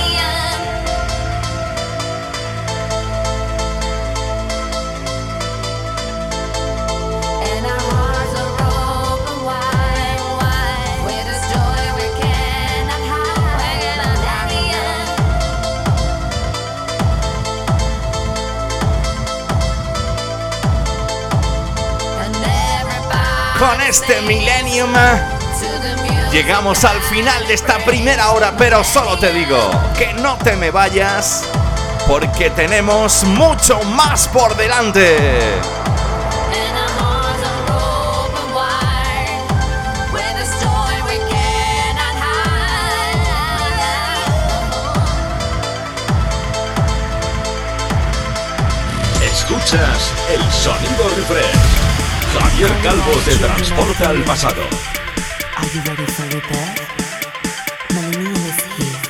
Con 23.59 23.81
este 23.81 24.21
millennium 24.21 24.95
llegamos 26.37 26.85
al 26.85 27.01
final 27.01 27.49
de 27.49 27.55
esta 27.55 27.79
primera 27.79 28.31
hora, 28.31 28.53
pero 28.59 28.85
solo 28.85 29.19
te 29.19 29.33
digo 29.33 29.71
que 29.97 30.13
no 30.13 30.37
te 30.37 30.55
me 30.55 30.71
vayas 30.71 31.45
porque 32.07 32.51
tenemos 32.51 33.25
mucho 33.25 33.81
más 33.85 34.29
por 34.29 34.55
delante. 34.55 35.17
Escuchas 49.23 50.13
el 50.35 50.53
sonido 50.53 51.09
refresh. 51.17 51.47
Javier 52.39 52.71
Calvo 52.83 53.13
te 53.25 53.37
transporta 53.37 54.11
al 54.11 54.23
pasado. 54.25 54.96
You 55.77 55.83
ready 55.83 56.07
for 56.07 56.23
rebirth? 56.23 56.81
Millennium 57.93 58.33
is 58.33 58.65
here, 58.77 59.03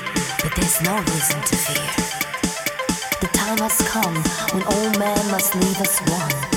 but 0.42 0.52
there's 0.56 0.82
no 0.82 0.96
reason 0.98 1.40
to 1.42 1.54
fear. 1.54 1.92
The 3.20 3.28
time 3.28 3.58
has 3.58 3.80
come 3.82 4.16
when 4.52 4.64
all 4.64 4.90
men 4.98 5.30
must 5.30 5.54
leave 5.54 5.80
us 5.80 6.00
one. 6.10 6.55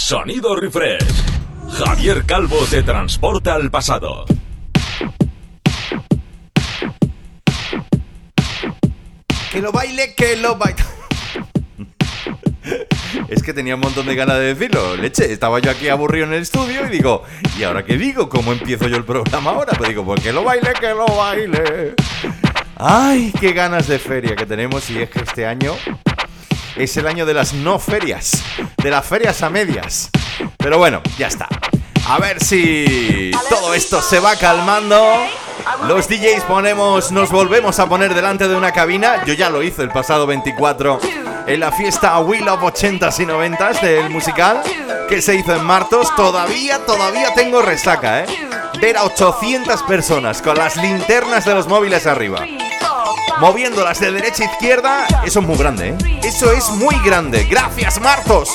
Sonido 0.00 0.56
refresh. 0.56 1.04
Javier 1.68 2.24
Calvo 2.24 2.56
te 2.68 2.82
transporta 2.82 3.54
al 3.54 3.70
pasado. 3.70 4.24
Que 9.52 9.60
lo 9.60 9.70
baile, 9.70 10.14
que 10.16 10.36
lo 10.36 10.56
baile. 10.56 10.82
Es 13.28 13.44
que 13.44 13.52
tenía 13.52 13.76
un 13.76 13.80
montón 13.80 14.06
de 14.06 14.16
ganas 14.16 14.38
de 14.38 14.54
decirlo. 14.54 14.96
Leche, 14.96 15.32
estaba 15.32 15.60
yo 15.60 15.70
aquí 15.70 15.88
aburrido 15.88 16.26
en 16.26 16.32
el 16.32 16.42
estudio 16.42 16.86
y 16.86 16.90
digo, 16.90 17.22
¿y 17.56 17.62
ahora 17.62 17.84
qué 17.84 17.96
digo? 17.96 18.28
¿Cómo 18.28 18.52
empiezo 18.52 18.88
yo 18.88 18.96
el 18.96 19.04
programa 19.04 19.50
ahora? 19.50 19.72
Pues 19.76 19.90
digo, 19.90 20.04
pues 20.04 20.20
que 20.20 20.32
lo 20.32 20.42
baile, 20.42 20.72
que 20.80 20.88
lo 20.88 21.06
baile. 21.06 21.94
Ay, 22.76 23.32
qué 23.38 23.52
ganas 23.52 23.86
de 23.86 24.00
feria 24.00 24.34
que 24.34 24.46
tenemos 24.46 24.90
y 24.90 24.98
es 24.98 25.10
que 25.10 25.20
este 25.20 25.46
año 25.46 25.76
es 26.76 26.96
el 26.96 27.06
año 27.06 27.26
de 27.26 27.34
las 27.34 27.52
no 27.52 27.78
ferias, 27.78 28.42
de 28.82 28.90
las 28.90 29.04
ferias 29.06 29.42
a 29.42 29.50
medias. 29.50 30.10
Pero 30.56 30.78
bueno, 30.78 31.00
ya 31.18 31.26
está. 31.26 31.48
A 32.08 32.18
ver 32.18 32.42
si 32.42 33.30
todo 33.48 33.74
esto 33.74 34.02
se 34.02 34.20
va 34.20 34.36
calmando. 34.36 35.00
Los 35.86 36.08
DJs 36.08 36.44
ponemos, 36.44 37.12
nos 37.12 37.30
volvemos 37.30 37.78
a 37.78 37.88
poner 37.88 38.14
delante 38.14 38.48
de 38.48 38.56
una 38.56 38.72
cabina. 38.72 39.24
Yo 39.24 39.34
ya 39.34 39.50
lo 39.50 39.62
hice 39.62 39.82
el 39.82 39.90
pasado 39.90 40.26
24 40.26 41.00
en 41.46 41.60
la 41.60 41.72
fiesta 41.72 42.18
Wheel 42.20 42.48
of 42.48 42.62
80s 42.62 43.20
y 43.20 43.26
90s 43.26 43.80
del 43.80 44.10
musical 44.10 44.62
que 45.08 45.22
se 45.22 45.34
hizo 45.34 45.54
en 45.54 45.64
Martos. 45.64 46.14
Todavía, 46.16 46.84
todavía 46.86 47.34
tengo 47.34 47.62
resaca, 47.62 48.24
¿eh? 48.24 48.26
Ver 48.80 48.96
a 48.96 49.04
800 49.04 49.82
personas 49.82 50.42
con 50.42 50.56
las 50.56 50.76
linternas 50.76 51.44
de 51.44 51.54
los 51.54 51.68
móviles 51.68 52.06
arriba 52.06 52.46
moviéndolas 53.40 53.98
de 54.00 54.12
derecha 54.12 54.44
a 54.44 54.52
izquierda, 54.52 55.06
eso 55.24 55.40
es 55.40 55.46
muy 55.46 55.56
grande, 55.56 55.88
¿eh? 55.88 56.20
Eso 56.22 56.52
es 56.52 56.68
muy 56.70 56.94
grande. 57.04 57.44
Gracias, 57.44 58.00
Martos. 58.00 58.50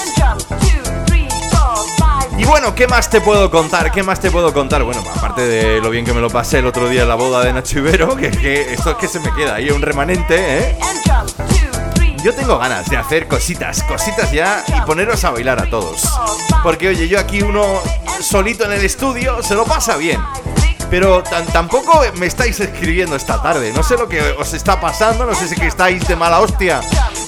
Y 2.37 2.45
bueno, 2.45 2.75
¿qué 2.75 2.87
más 2.87 3.09
te 3.09 3.21
puedo 3.21 3.49
contar? 3.49 3.91
¿Qué 3.91 4.03
más 4.03 4.19
te 4.19 4.29
puedo 4.29 4.53
contar? 4.53 4.83
Bueno, 4.83 5.03
aparte 5.15 5.41
de 5.41 5.81
lo 5.81 5.89
bien 5.89 6.05
que 6.05 6.13
me 6.13 6.21
lo 6.21 6.29
pasé 6.29 6.59
el 6.59 6.67
otro 6.67 6.87
día 6.87 7.01
en 7.03 7.07
la 7.07 7.15
boda 7.15 7.43
de 7.43 7.53
Nacho 7.53 7.79
Ibero, 7.79 8.15
que, 8.15 8.29
que 8.29 8.73
esto 8.73 8.91
es 8.91 8.97
que 8.97 9.07
se 9.07 9.19
me 9.19 9.33
queda 9.33 9.55
ahí 9.55 9.71
un 9.71 9.81
remanente, 9.81 10.35
¿eh? 10.37 10.77
Yo 12.23 12.33
tengo 12.33 12.57
ganas 12.57 12.89
de 12.89 12.97
hacer 12.97 13.27
cositas, 13.27 13.83
cositas 13.83 14.31
ya 14.31 14.63
y 14.67 14.81
poneros 14.81 15.23
a 15.23 15.31
bailar 15.31 15.59
a 15.61 15.69
todos. 15.69 16.01
Porque 16.63 16.89
oye, 16.89 17.07
yo 17.07 17.19
aquí 17.19 17.41
uno 17.41 17.81
solito 18.19 18.65
en 18.65 18.73
el 18.73 18.83
estudio 18.83 19.41
se 19.41 19.55
lo 19.55 19.63
pasa 19.63 19.95
bien. 19.95 20.19
Pero 20.89 21.23
tampoco 21.51 22.01
me 22.17 22.27
estáis 22.27 22.59
escribiendo 22.59 23.15
esta 23.15 23.41
tarde. 23.41 23.73
No 23.73 23.83
sé 23.83 23.97
lo 23.97 24.07
que 24.07 24.21
os 24.37 24.53
está 24.53 24.79
pasando, 24.79 25.25
no 25.25 25.35
sé 25.35 25.47
si 25.47 25.55
que 25.55 25.67
estáis 25.67 26.07
de 26.07 26.15
mala 26.15 26.39
hostia. 26.39 26.81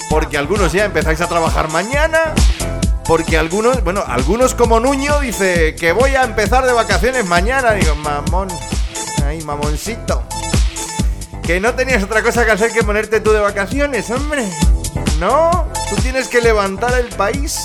Porque 0.08 0.38
algunos 0.38 0.72
ya 0.72 0.84
empezáis 0.84 1.20
a 1.20 1.28
trabajar 1.28 1.70
mañana. 1.70 2.34
Porque 3.04 3.38
algunos, 3.38 3.82
bueno, 3.82 4.04
algunos 4.06 4.54
como 4.54 4.80
Nuño 4.80 5.20
dice 5.20 5.74
que 5.74 5.92
voy 5.92 6.14
a 6.14 6.24
empezar 6.24 6.66
de 6.66 6.72
vacaciones 6.72 7.24
mañana. 7.24 7.72
Digo, 7.72 7.94
mamón, 7.96 8.48
ay, 9.26 9.40
mamoncito. 9.42 10.22
Que 11.42 11.60
no 11.60 11.74
tenías 11.74 12.02
otra 12.02 12.22
cosa 12.22 12.44
que 12.44 12.50
hacer 12.50 12.70
que 12.72 12.82
ponerte 12.82 13.20
tú 13.20 13.32
de 13.32 13.40
vacaciones, 13.40 14.10
hombre. 14.10 14.46
No, 15.18 15.66
tú 15.88 15.96
tienes 15.96 16.28
que 16.28 16.40
levantar 16.40 16.92
el 16.92 17.08
país. 17.08 17.58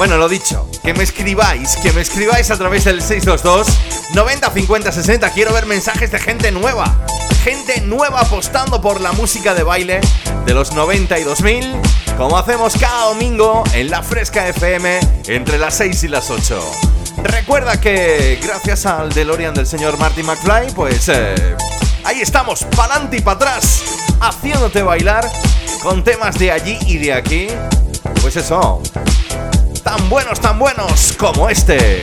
Bueno, 0.00 0.16
lo 0.16 0.30
dicho, 0.30 0.66
que 0.82 0.94
me 0.94 1.04
escribáis, 1.04 1.76
que 1.76 1.92
me 1.92 2.00
escribáis 2.00 2.50
a 2.50 2.56
través 2.56 2.84
del 2.84 3.02
622 3.02 3.66
90 4.14 4.50
50 4.50 4.92
60. 4.92 5.30
Quiero 5.34 5.52
ver 5.52 5.66
mensajes 5.66 6.10
de 6.10 6.18
gente 6.18 6.50
nueva. 6.52 7.04
Gente 7.44 7.82
nueva 7.82 8.20
apostando 8.20 8.80
por 8.80 9.02
la 9.02 9.12
música 9.12 9.52
de 9.52 9.62
baile 9.62 10.00
de 10.46 10.54
los 10.54 10.72
90 10.72 11.18
y 11.18 11.24
2000, 11.24 11.76
como 12.16 12.38
hacemos 12.38 12.78
cada 12.78 13.08
domingo 13.08 13.62
en 13.74 13.90
la 13.90 14.02
Fresca 14.02 14.48
FM 14.48 15.00
entre 15.26 15.58
las 15.58 15.74
6 15.74 16.04
y 16.04 16.08
las 16.08 16.30
8. 16.30 16.58
Recuerda 17.22 17.78
que 17.78 18.40
gracias 18.42 18.86
al 18.86 19.12
DeLorean 19.12 19.52
del 19.52 19.66
señor 19.66 19.98
Marty 19.98 20.22
McFly, 20.22 20.72
pues 20.74 21.10
eh, 21.10 21.34
ahí 22.04 22.22
estamos, 22.22 22.64
para 22.74 22.94
adelante 22.94 23.18
y 23.18 23.20
para 23.20 23.36
atrás, 23.36 23.82
haciéndote 24.18 24.80
bailar 24.80 25.30
con 25.82 26.02
temas 26.02 26.38
de 26.38 26.52
allí 26.52 26.78
y 26.86 26.96
de 26.96 27.12
aquí. 27.12 27.48
Pues 28.22 28.36
eso, 28.36 28.82
tan 29.96 30.08
buenos, 30.08 30.40
tan 30.40 30.56
buenos 30.56 31.16
como 31.18 31.48
este. 31.48 32.00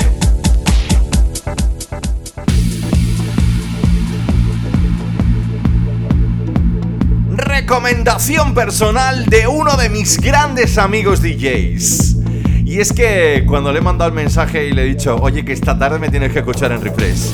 Recomendación 7.32 8.54
personal 8.54 9.26
de 9.28 9.48
uno 9.48 9.78
de 9.78 9.88
mis 9.88 10.20
grandes 10.20 10.78
amigos 10.78 11.22
DJs. 11.22 12.18
Y 12.66 12.82
es 12.82 12.92
que 12.92 13.46
cuando 13.48 13.72
le 13.72 13.80
he 13.80 13.82
mandado 13.82 14.10
el 14.10 14.16
mensaje 14.16 14.66
y 14.68 14.74
le 14.74 14.82
he 14.82 14.86
dicho, 14.86 15.16
oye, 15.22 15.46
que 15.46 15.54
esta 15.54 15.80
tarde 15.80 15.98
me 15.98 16.10
tienes 16.10 16.34
que 16.34 16.40
escuchar 16.40 16.74
en 16.74 16.82
refresh. 16.82 17.32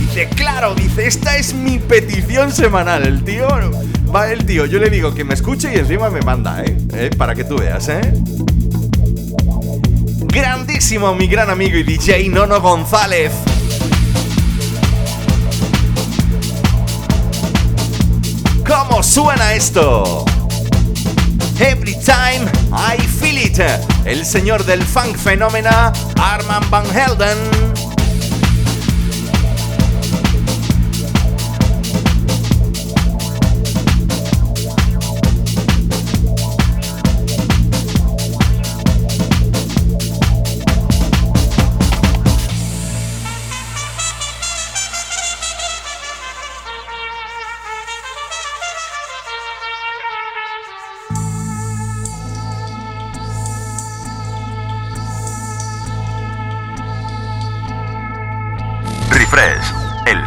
Dice, 0.00 0.30
claro, 0.34 0.74
dice, 0.74 1.06
esta 1.06 1.36
es 1.36 1.52
mi 1.52 1.78
petición 1.78 2.52
semanal. 2.52 3.06
El 3.06 3.22
tío, 3.22 3.48
va 4.14 4.32
el 4.32 4.46
tío, 4.46 4.64
yo 4.64 4.78
le 4.78 4.88
digo 4.88 5.14
que 5.14 5.24
me 5.24 5.34
escuche 5.34 5.74
y 5.74 5.78
encima 5.78 6.08
me 6.08 6.22
manda, 6.22 6.64
¿eh? 6.64 6.74
¿Eh? 6.94 7.10
Para 7.18 7.34
que 7.34 7.44
tú 7.44 7.58
veas, 7.58 7.90
¿eh? 7.90 8.00
Grandísimo 10.74 11.14
mi 11.14 11.28
gran 11.28 11.50
amigo 11.50 11.76
y 11.76 11.84
DJ 11.84 12.28
Nono 12.30 12.60
González. 12.60 13.30
¿Cómo 18.66 19.00
suena 19.04 19.54
esto? 19.54 20.24
Every 21.60 21.94
Time 22.00 22.50
I 22.72 23.00
Feel 23.00 23.38
It. 23.38 23.60
El 24.04 24.26
señor 24.26 24.64
del 24.64 24.82
funk 24.82 25.16
fenómena, 25.16 25.92
Arman 26.20 26.68
Van 26.70 26.86
Helden. 26.86 27.73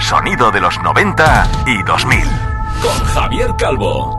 Sonido 0.07 0.51
de 0.51 0.61
los 0.61 0.81
90 0.81 1.49
y 1.65 1.83
2000. 1.83 2.23
Con 2.81 3.05
Javier 3.07 3.53
Calvo. 3.57 4.16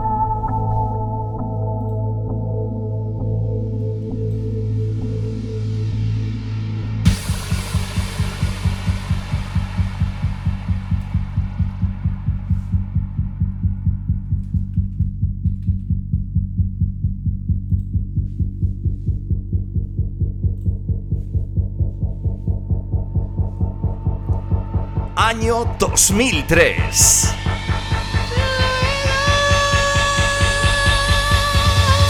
Año 25.59 25.75
2003. 25.77 27.33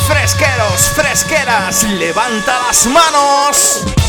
Fresqueros, 0.08 0.82
fresqueras, 0.96 1.84
levanta 1.84 2.60
las 2.68 2.86
manos. 2.88 4.09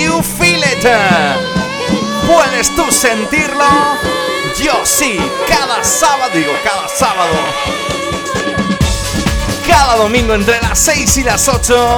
You 0.00 0.22
feel 0.22 0.62
it? 0.62 0.86
¿Puedes 2.26 2.74
tú 2.74 2.90
sentirlo? 2.90 3.64
Yo 4.62 4.80
sí, 4.84 5.18
cada 5.48 5.82
sábado, 5.84 6.30
digo, 6.34 6.52
cada 6.64 6.88
sábado. 6.88 7.34
Cada 9.66 9.96
domingo 9.96 10.34
entre 10.34 10.60
las 10.62 10.78
6 10.78 11.16
y 11.18 11.22
las 11.24 11.48
8. 11.48 11.96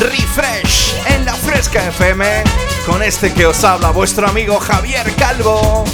Refresh 0.00 0.94
en 1.06 1.24
la 1.24 1.34
Fresca 1.34 1.86
FM 1.88 2.44
con 2.86 3.02
este 3.02 3.32
que 3.32 3.46
os 3.46 3.62
habla 3.62 3.90
vuestro 3.90 4.28
amigo 4.28 4.58
Javier 4.58 5.14
Calvo. 5.14 5.84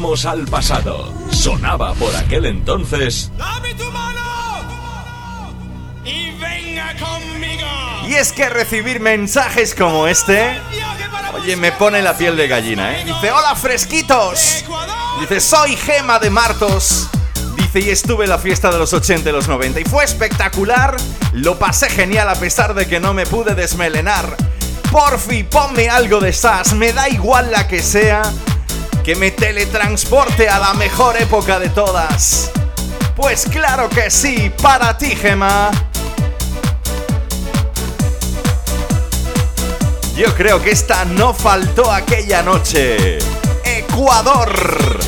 Viajamos 0.00 0.24
al 0.24 0.46
pasado. 0.46 1.12
Sonaba 1.30 1.92
por 1.92 2.16
aquel 2.16 2.46
entonces. 2.46 3.30
¡Dame 3.36 3.74
tu 3.74 3.84
mano! 3.90 5.44
¡Y 6.06 6.30
venga 6.38 6.94
conmigo! 6.94 7.66
Y 8.08 8.14
es 8.14 8.32
que 8.32 8.48
recibir 8.48 9.00
mensajes 9.00 9.74
como 9.74 10.06
este, 10.06 10.58
oye, 11.34 11.54
me 11.56 11.72
pone 11.72 12.00
la 12.00 12.16
piel 12.16 12.34
de 12.38 12.48
gallina, 12.48 12.98
¿eh? 12.98 13.04
Dice, 13.04 13.30
hola 13.30 13.54
fresquitos. 13.54 14.64
Dice, 15.20 15.38
soy 15.38 15.76
Gema 15.76 16.18
de 16.18 16.30
Martos. 16.30 17.10
Dice, 17.58 17.80
y 17.80 17.90
estuve 17.90 18.24
en 18.24 18.30
la 18.30 18.38
fiesta 18.38 18.70
de 18.70 18.78
los 18.78 18.94
80 18.94 19.28
y 19.28 19.32
los 19.32 19.48
90 19.48 19.80
y 19.80 19.84
fue 19.84 20.04
espectacular. 20.04 20.96
Lo 21.34 21.58
pasé 21.58 21.90
genial 21.90 22.30
a 22.30 22.36
pesar 22.36 22.72
de 22.72 22.88
que 22.88 23.00
no 23.00 23.12
me 23.12 23.26
pude 23.26 23.54
desmelenar. 23.54 24.34
Porfi, 24.90 25.42
ponme 25.42 25.90
algo 25.90 26.20
de 26.20 26.32
SAS, 26.32 26.72
me 26.72 26.94
da 26.94 27.10
igual 27.10 27.52
la 27.52 27.68
que 27.68 27.82
sea 27.82 28.22
que 29.10 29.16
me 29.16 29.32
teletransporte 29.32 30.48
a 30.48 30.60
la 30.60 30.72
mejor 30.74 31.16
época 31.16 31.58
de 31.58 31.68
todas. 31.70 32.52
Pues 33.16 33.44
claro 33.50 33.90
que 33.90 34.08
sí, 34.08 34.52
para 34.62 34.96
ti, 34.96 35.16
Gema. 35.16 35.72
Yo 40.14 40.32
creo 40.36 40.62
que 40.62 40.70
esta 40.70 41.04
no 41.06 41.34
faltó 41.34 41.90
aquella 41.90 42.44
noche. 42.44 43.18
Ecuador. 43.64 44.99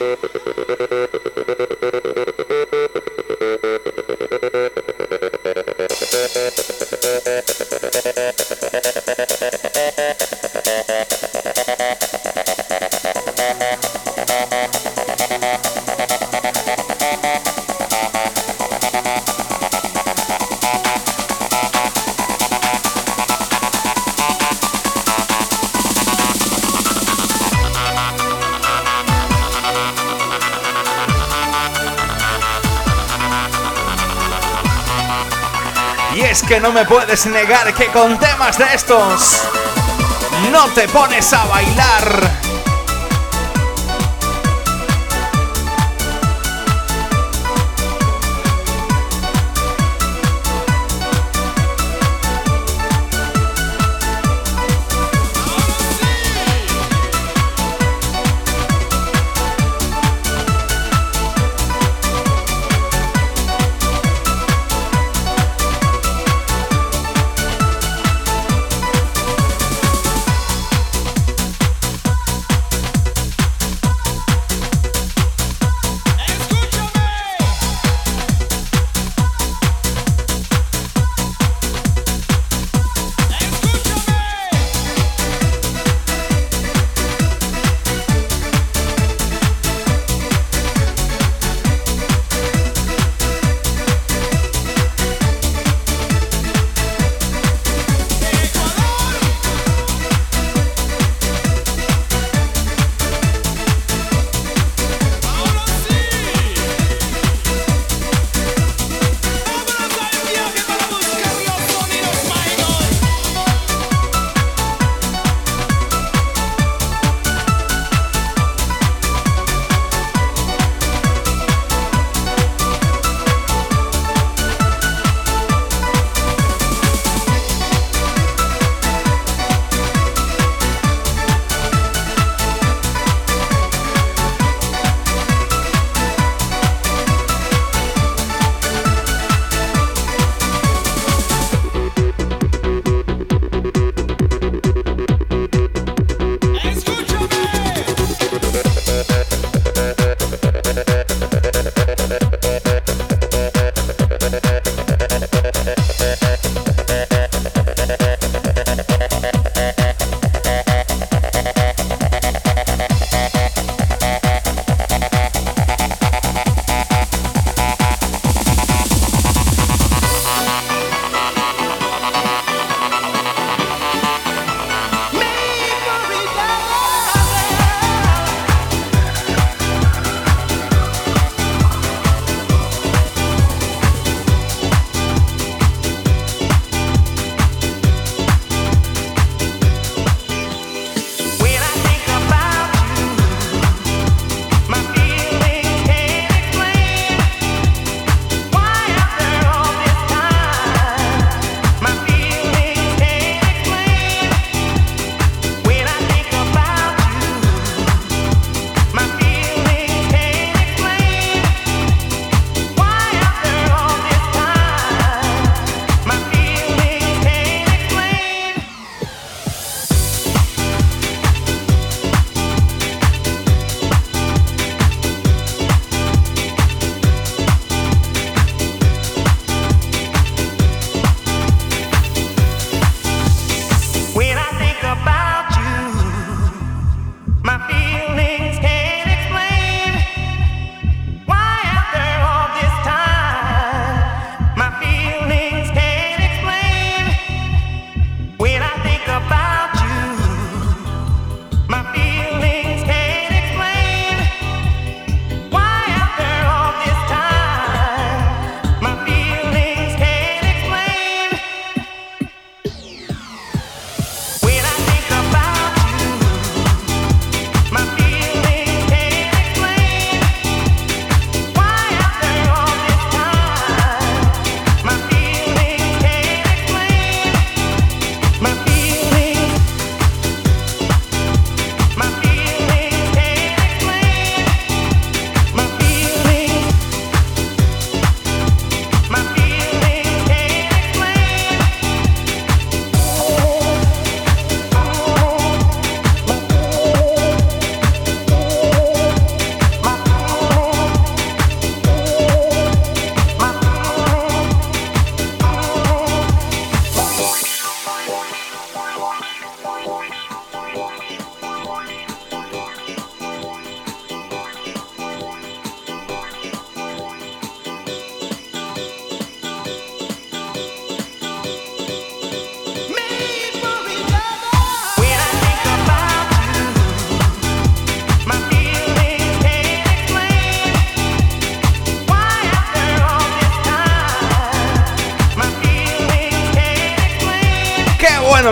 Y 0.00 0.04
es 0.04 0.87
que 36.48 36.60
no 36.60 36.72
me 36.72 36.86
puedes 36.86 37.26
negar 37.26 37.74
que 37.74 37.88
con 37.88 38.18
temas 38.18 38.56
de 38.56 38.64
estos 38.72 39.42
no 40.50 40.66
te 40.68 40.88
pones 40.88 41.30
a 41.34 41.44
bailar. 41.44 42.37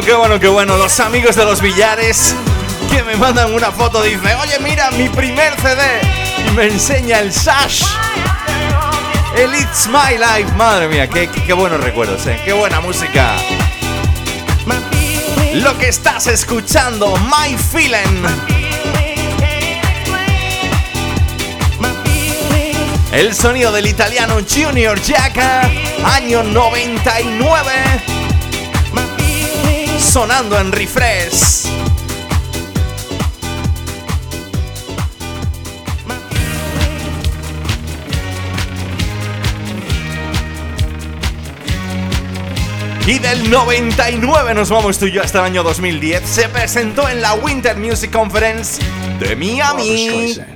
Qué 0.06 0.14
bueno, 0.14 0.38
qué 0.38 0.48
bueno. 0.48 0.76
Los 0.76 1.00
amigos 1.00 1.34
de 1.34 1.44
los 1.44 1.60
billares 1.60 2.34
que 2.90 3.02
me 3.02 3.16
mandan 3.16 3.52
una 3.52 3.72
foto 3.72 4.02
dice, 4.02 4.34
oye 4.36 4.58
mira, 4.60 4.90
mi 4.92 5.08
primer 5.08 5.52
CD. 5.60 5.82
Y 6.46 6.50
me 6.52 6.66
enseña 6.68 7.18
el 7.18 7.32
Sash. 7.32 7.82
El 9.36 9.52
It's 9.54 9.88
My 9.88 10.16
Life. 10.16 10.52
Madre 10.56 10.86
mía, 10.86 11.08
qué, 11.08 11.52
buenos 11.52 11.80
recuerdos, 11.80 12.24
eh. 12.26 12.40
Qué 12.44 12.52
buena 12.52 12.80
música. 12.80 13.34
Lo 15.54 15.76
que 15.76 15.88
estás 15.88 16.28
escuchando, 16.28 17.16
My 17.16 17.56
Feeling. 17.56 18.22
El 23.12 23.34
sonido 23.34 23.72
del 23.72 23.88
italiano 23.88 24.36
Junior 24.48 25.00
Jacka, 25.02 25.68
año 26.04 26.44
99. 26.44 28.15
Sonando 30.12 30.58
en 30.58 30.72
refresh. 30.72 31.66
Y 43.06 43.18
del 43.18 43.50
99 43.50 44.54
nos 44.54 44.70
vamos 44.70 44.98
tú 44.98 45.06
y 45.06 45.12
yo 45.12 45.22
hasta 45.22 45.40
el 45.40 45.44
año 45.44 45.62
2010. 45.62 46.22
Se 46.28 46.48
presentó 46.48 47.08
en 47.08 47.20
la 47.20 47.34
Winter 47.34 47.76
Music 47.76 48.10
Conference 48.10 48.80
de 49.20 49.36
Miami. 49.36 50.55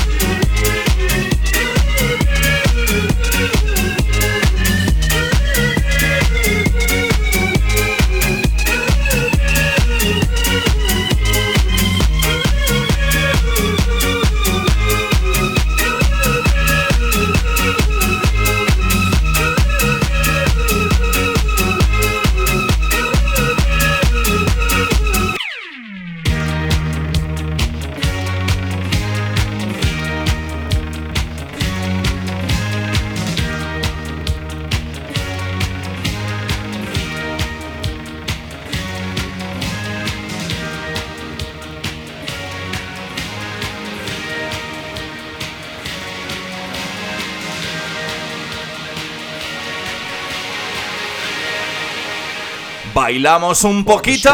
Bailamos 53.11 53.65
un 53.65 53.83
poquito. 53.83 54.29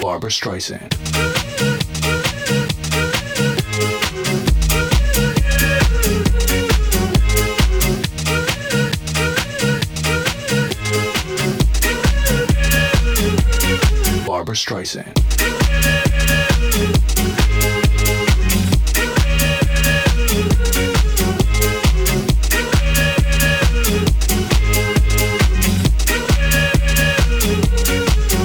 Barbara 0.00 0.30
Streisand. 0.30 0.91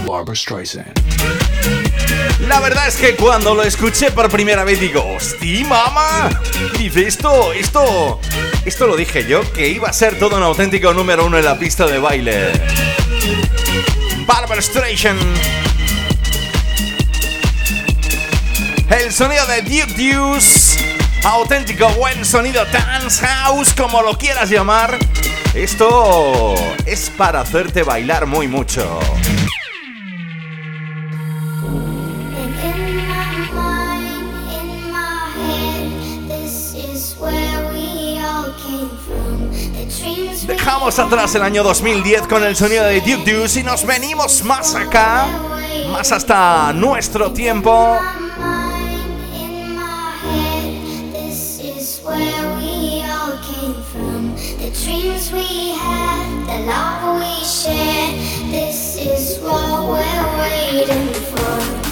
Barbara 0.05 0.35
Streisand. 0.35 0.85
La 2.47 2.59
verdad 2.59 2.87
es 2.87 2.97
que 2.97 3.15
cuando 3.15 3.55
lo 3.55 3.63
escuché 3.63 4.11
por 4.11 4.29
primera 4.29 4.63
vez 4.63 4.79
digo, 4.79 5.03
¡Hosti, 5.15 5.63
mamá! 5.63 6.29
Dice, 6.77 7.07
esto, 7.07 7.51
esto, 7.53 8.19
esto 8.63 8.85
lo 8.85 8.95
dije 8.95 9.25
yo, 9.27 9.41
que 9.53 9.69
iba 9.69 9.89
a 9.89 9.93
ser 9.93 10.19
todo 10.19 10.37
un 10.37 10.43
auténtico 10.43 10.93
número 10.93 11.25
uno 11.25 11.39
en 11.39 11.45
la 11.45 11.57
pista 11.57 11.87
de 11.87 11.97
baile. 11.97 12.51
Barbara 14.27 14.61
Streisand. 14.61 15.66
El 18.89 19.11
sonido 19.11 19.45
de 19.47 19.61
Duke 19.63 19.93
Deuce. 19.97 20.77
Auténtico 21.23 21.89
buen 21.89 22.23
sonido 22.23 22.63
dance 22.71 23.25
house, 23.25 23.73
como 23.73 24.01
lo 24.01 24.17
quieras 24.17 24.49
llamar. 24.49 24.97
Esto 25.53 26.55
es 26.85 27.09
para 27.09 27.41
hacerte 27.41 27.83
bailar 27.83 28.25
muy 28.27 28.47
mucho. 28.47 28.99
Dejamos 40.45 40.97
atrás 40.97 41.35
el 41.35 41.41
año 41.41 41.61
2010 41.63 42.21
con 42.27 42.41
el 42.45 42.55
sonido 42.55 42.85
de 42.85 43.01
Duke 43.01 43.23
Deuce 43.25 43.59
y 43.59 43.63
nos 43.63 43.85
venimos 43.85 44.45
más 44.45 44.75
acá, 44.75 45.27
más 45.91 46.13
hasta 46.13 46.71
nuestro 46.71 47.33
tiempo. 47.33 47.99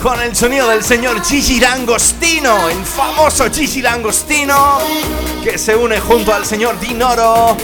Con 0.02 0.22
el 0.22 0.36
sonido 0.36 0.70
del 0.70 0.84
señor 0.84 1.24
Gigi 1.24 1.60
Langostino, 1.60 2.70
el 2.70 2.84
famoso 2.86 3.52
Gigi 3.52 3.82
Langostino, 3.82 4.78
que 5.44 5.58
se 5.58 5.76
une 5.76 6.00
junto 6.00 6.34
al 6.34 6.46
señor 6.46 6.80
Dinoro 6.80 7.58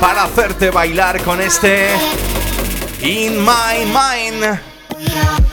para 0.00 0.24
hacerte 0.24 0.70
bailar 0.70 1.22
con 1.22 1.40
este 1.40 1.88
In 3.02 3.38
My 3.42 3.84
Mind. 3.86 5.45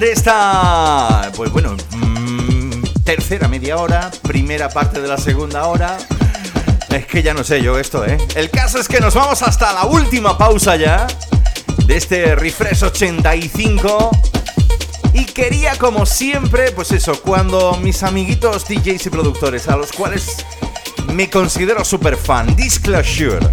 De 0.00 0.12
esta, 0.12 1.30
pues 1.36 1.52
bueno, 1.52 1.76
mm, 1.90 2.82
tercera 3.04 3.48
media 3.48 3.76
hora, 3.76 4.10
primera 4.22 4.70
parte 4.70 4.98
de 4.98 5.06
la 5.06 5.18
segunda 5.18 5.66
hora, 5.66 5.98
es 6.88 7.04
que 7.06 7.22
ya 7.22 7.34
no 7.34 7.44
sé 7.44 7.60
yo 7.60 7.78
esto, 7.78 8.06
¿eh? 8.06 8.16
El 8.34 8.48
caso 8.48 8.78
es 8.78 8.88
que 8.88 8.98
nos 8.98 9.12
vamos 9.12 9.42
hasta 9.42 9.74
la 9.74 9.84
última 9.84 10.38
pausa 10.38 10.76
ya 10.76 11.06
de 11.84 11.96
este 11.98 12.34
Refresh 12.34 12.84
85. 12.84 14.10
Y 15.12 15.26
quería, 15.26 15.76
como 15.76 16.06
siempre, 16.06 16.72
pues 16.72 16.92
eso, 16.92 17.20
cuando 17.20 17.76
mis 17.82 18.02
amiguitos 18.02 18.66
DJs 18.66 19.04
y 19.04 19.10
productores, 19.10 19.68
a 19.68 19.76
los 19.76 19.92
cuales 19.92 20.46
me 21.12 21.28
considero 21.28 21.84
super 21.84 22.16
fan. 22.16 22.56
Disclosure. 22.56 23.46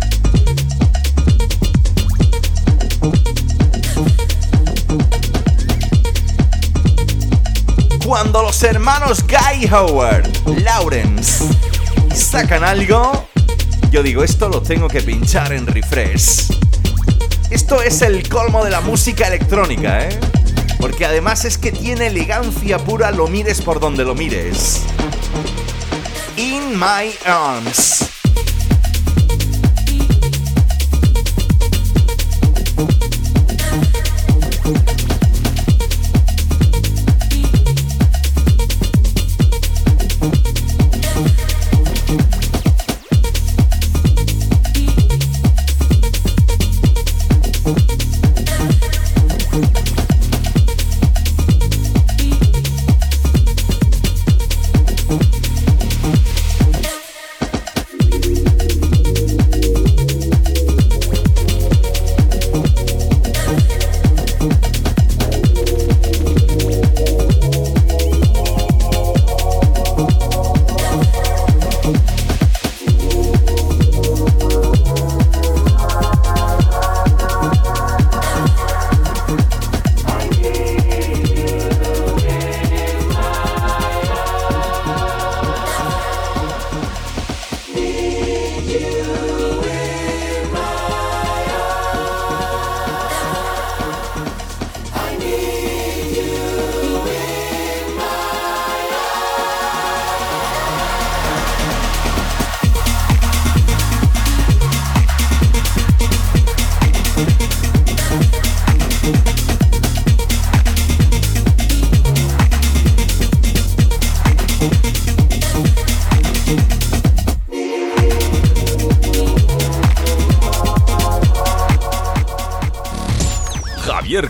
Cuando 8.08 8.42
los 8.42 8.64
hermanos 8.64 9.22
Guy 9.28 9.70
Howard, 9.70 10.32
Lawrence, 10.64 11.44
sacan 12.16 12.64
algo, 12.64 13.28
yo 13.92 14.02
digo, 14.02 14.24
esto 14.24 14.48
lo 14.48 14.62
tengo 14.62 14.88
que 14.88 15.02
pinchar 15.02 15.52
en 15.52 15.68
refresh. 15.68 16.58
Esto 17.50 17.82
es 17.82 18.02
el 18.02 18.30
colmo 18.30 18.64
de 18.64 18.72
la 18.72 18.80
música 18.80 19.28
electrónica, 19.28 20.08
¿eh? 20.08 20.18
Porque 20.80 21.06
además 21.06 21.44
es 21.44 21.58
que 21.58 21.74
tiene 21.74 22.08
elegancia 22.08 22.78
pura, 22.78 23.12
lo 23.12 23.28
mires 23.28 23.60
por 23.60 23.82
donde 23.82 24.06
lo 24.06 24.16
mires. 24.16 24.84
In 26.38 26.80
My 26.80 27.14
Arms. 27.26 27.97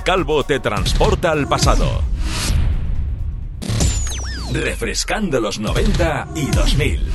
Calvo 0.07 0.45
te 0.45 0.61
transporta 0.61 1.31
al 1.31 1.49
pasado. 1.49 2.01
Refrescando 4.53 5.41
los 5.41 5.59
90 5.59 6.29
y 6.33 6.45
2000. 6.45 7.11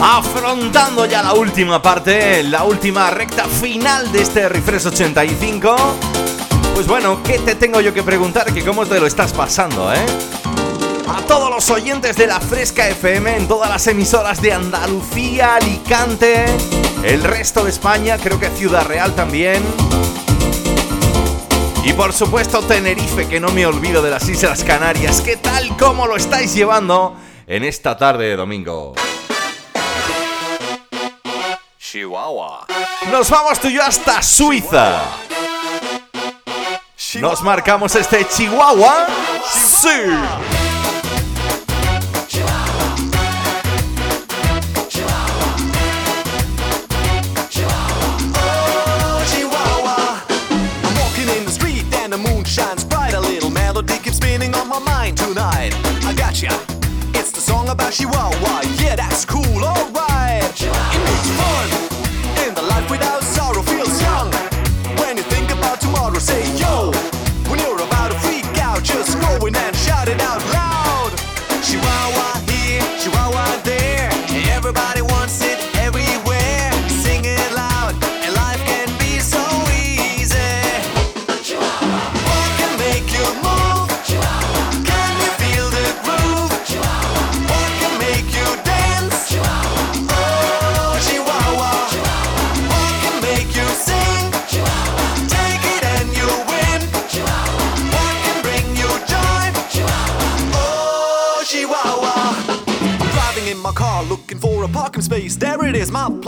Afrontando 0.00 1.06
ya 1.06 1.20
la 1.24 1.32
última 1.34 1.82
parte, 1.82 2.44
la 2.44 2.62
última 2.62 3.10
recta 3.10 3.48
final 3.48 4.12
de 4.12 4.22
este 4.22 4.48
Refresh 4.48 4.86
85. 4.86 5.74
Pues 6.72 6.86
bueno, 6.86 7.24
¿qué 7.24 7.40
te 7.40 7.56
tengo 7.56 7.80
yo 7.80 7.92
que 7.92 8.04
preguntar? 8.04 8.54
Que 8.54 8.64
cómo 8.64 8.86
te 8.86 9.00
lo 9.00 9.08
estás 9.08 9.32
pasando, 9.32 9.92
¿eh? 9.92 10.06
A 11.08 11.22
todos 11.22 11.50
los 11.50 11.68
oyentes 11.70 12.14
de 12.14 12.28
la 12.28 12.38
Fresca 12.38 12.88
FM 12.88 13.36
en 13.36 13.48
todas 13.48 13.68
las 13.68 13.84
emisoras 13.88 14.40
de 14.40 14.52
Andalucía, 14.52 15.56
Alicante, 15.56 16.46
el 17.04 17.24
resto 17.24 17.64
de 17.64 17.70
España, 17.70 18.18
creo 18.18 18.38
que 18.38 18.48
Ciudad 18.50 18.86
Real 18.86 19.14
también. 19.14 19.62
Y 21.84 21.92
por 21.94 22.12
supuesto 22.12 22.62
Tenerife, 22.62 23.28
que 23.28 23.40
no 23.40 23.48
me 23.48 23.66
olvido 23.66 24.02
de 24.02 24.10
las 24.10 24.28
Islas 24.28 24.62
Canarias. 24.62 25.20
¿Qué 25.20 25.36
tal? 25.36 25.76
¿Cómo 25.76 26.06
lo 26.06 26.16
estáis 26.16 26.54
llevando 26.54 27.16
en 27.46 27.64
esta 27.64 27.96
tarde 27.96 28.26
de 28.26 28.36
domingo? 28.36 28.94
Chihuahua. 31.78 32.66
Nos 33.10 33.28
vamos 33.28 33.58
tú 33.60 33.68
y 33.68 33.74
yo 33.74 33.82
hasta 33.82 34.22
Suiza. 34.22 35.02
Nos 37.20 37.42
marcamos 37.42 37.94
este 37.96 38.26
Chihuahua. 38.28 39.06
Sí. 39.52 40.61
About. 57.72 58.00
Yeah, 58.80 58.96
that's 58.96 59.24
cool, 59.24 59.41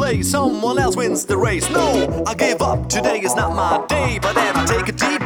Someone 0.04 0.78
else 0.78 0.96
wins 0.96 1.24
the 1.24 1.36
race. 1.36 1.68
No, 1.70 2.24
I 2.26 2.34
give 2.34 2.60
up. 2.60 2.90
Today 2.90 3.20
is 3.20 3.34
not 3.34 3.54
my 3.56 3.84
day. 3.86 4.18
But 4.20 4.34
then 4.34 4.54
I 4.54 4.66
take 4.66 4.88
a 4.88 4.92
deep 4.92 5.23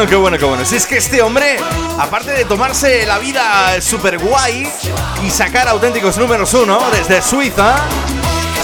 bueno, 0.00 0.10
qué 0.10 0.16
bueno, 0.16 0.38
qué 0.38 0.44
bueno! 0.46 0.64
Si 0.64 0.76
es 0.76 0.86
que 0.86 0.96
este 0.96 1.20
hombre, 1.20 1.58
aparte 1.98 2.30
de 2.30 2.46
tomarse 2.46 3.04
la 3.04 3.18
vida 3.18 3.78
super 3.82 4.16
guay 4.18 4.66
y 5.22 5.28
sacar 5.28 5.68
auténticos 5.68 6.16
números 6.16 6.54
uno 6.54 6.80
desde 6.90 7.20
Suiza, 7.20 7.76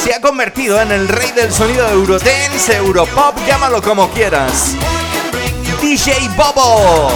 se 0.02 0.14
ha 0.14 0.20
convertido 0.22 0.80
en 0.80 0.92
el 0.92 1.06
rey 1.08 1.32
del 1.32 1.52
sonido 1.52 1.86
Eurodance, 1.90 2.74
Europop, 2.76 3.36
llámalo 3.46 3.82
como 3.82 4.08
quieras. 4.12 4.76
DJ 5.82 6.14
Bobo. 6.36 7.10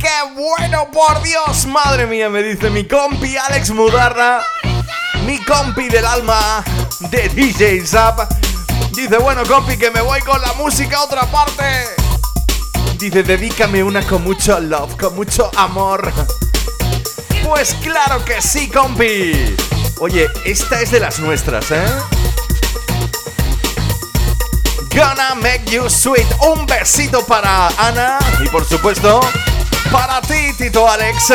¡Qué 0.00 0.32
bueno, 0.34 0.90
por 0.90 1.22
Dios! 1.22 1.66
Madre 1.66 2.06
mía, 2.06 2.28
me 2.28 2.42
dice 2.42 2.70
mi 2.70 2.88
compi 2.88 3.36
Alex 3.36 3.70
Mudarra, 3.70 4.42
mi 5.28 5.44
compi 5.44 5.90
del 5.90 6.06
alma 6.06 6.64
de 7.10 7.28
DJ 7.28 7.86
Zap. 7.86 8.32
Dice, 8.92 9.18
bueno, 9.18 9.42
compi, 9.46 9.76
que 9.76 9.90
me 9.90 10.00
voy 10.00 10.22
con 10.22 10.40
la 10.40 10.54
música 10.54 10.96
a 10.96 11.02
otra 11.02 11.26
parte. 11.26 11.84
Dice, 12.96 13.22
dedícame 13.22 13.82
una 13.82 14.00
con 14.06 14.24
mucho 14.24 14.58
love, 14.58 14.96
con 14.96 15.14
mucho 15.14 15.50
amor. 15.54 16.10
Pues 17.44 17.74
claro 17.82 18.24
que 18.24 18.40
sí, 18.40 18.70
compi. 18.70 19.54
Oye, 20.00 20.28
esta 20.46 20.80
es 20.80 20.92
de 20.92 21.00
las 21.00 21.18
nuestras, 21.18 21.72
¿eh? 21.72 21.84
Gonna 24.94 25.34
make 25.34 25.70
you 25.70 25.90
sweet. 25.90 26.26
Un 26.40 26.64
besito 26.64 27.22
para 27.26 27.68
Ana 27.76 28.18
y 28.42 28.48
por 28.48 28.64
supuesto 28.64 29.20
para 29.92 30.22
ti, 30.22 30.54
Tito 30.56 30.88
Alex. 30.88 31.26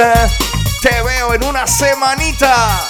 Te 0.82 1.04
veo 1.04 1.36
en 1.36 1.44
una 1.44 1.68
semanita. 1.68 2.90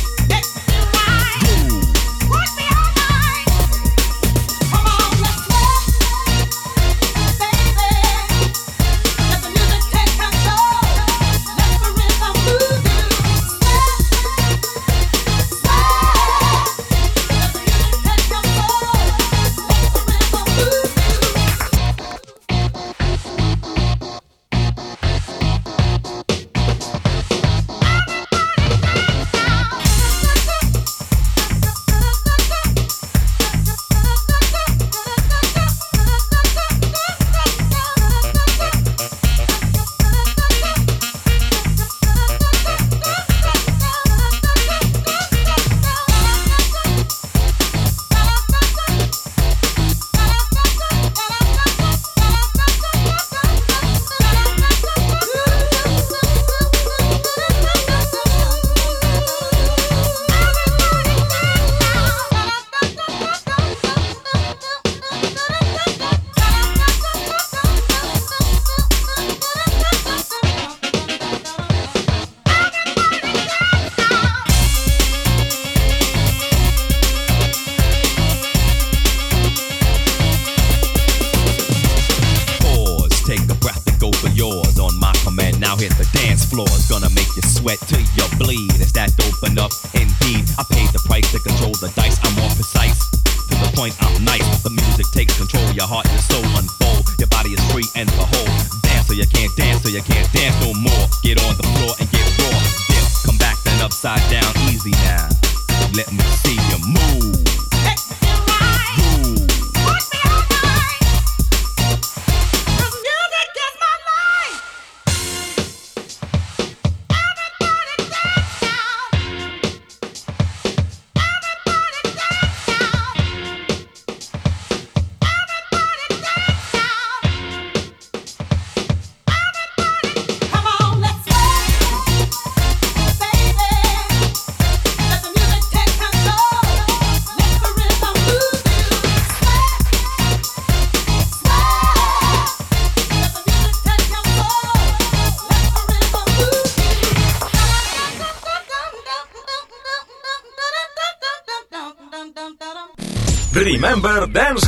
Is 89.43 89.57
up? 89.57 89.71
Indeed, 89.93 90.45
I 90.57 90.63
paid 90.69 90.89
the 90.93 91.01
price 91.05 91.31
to 91.31 91.39
control 91.39 91.71
the 91.73 91.91
dice. 91.95 92.19
I'm 92.23 92.35
more 92.35 92.49
precise. 92.53 93.09
To 93.09 93.55
the 93.57 93.71
point, 93.75 93.97
I'm 93.99 94.23
nice. 94.23 94.61
The 94.61 94.69
music 94.69 95.07
takes 95.11 95.35
control. 95.35 95.65
Your 95.73 95.87
heart 95.87 96.07
and 96.07 96.19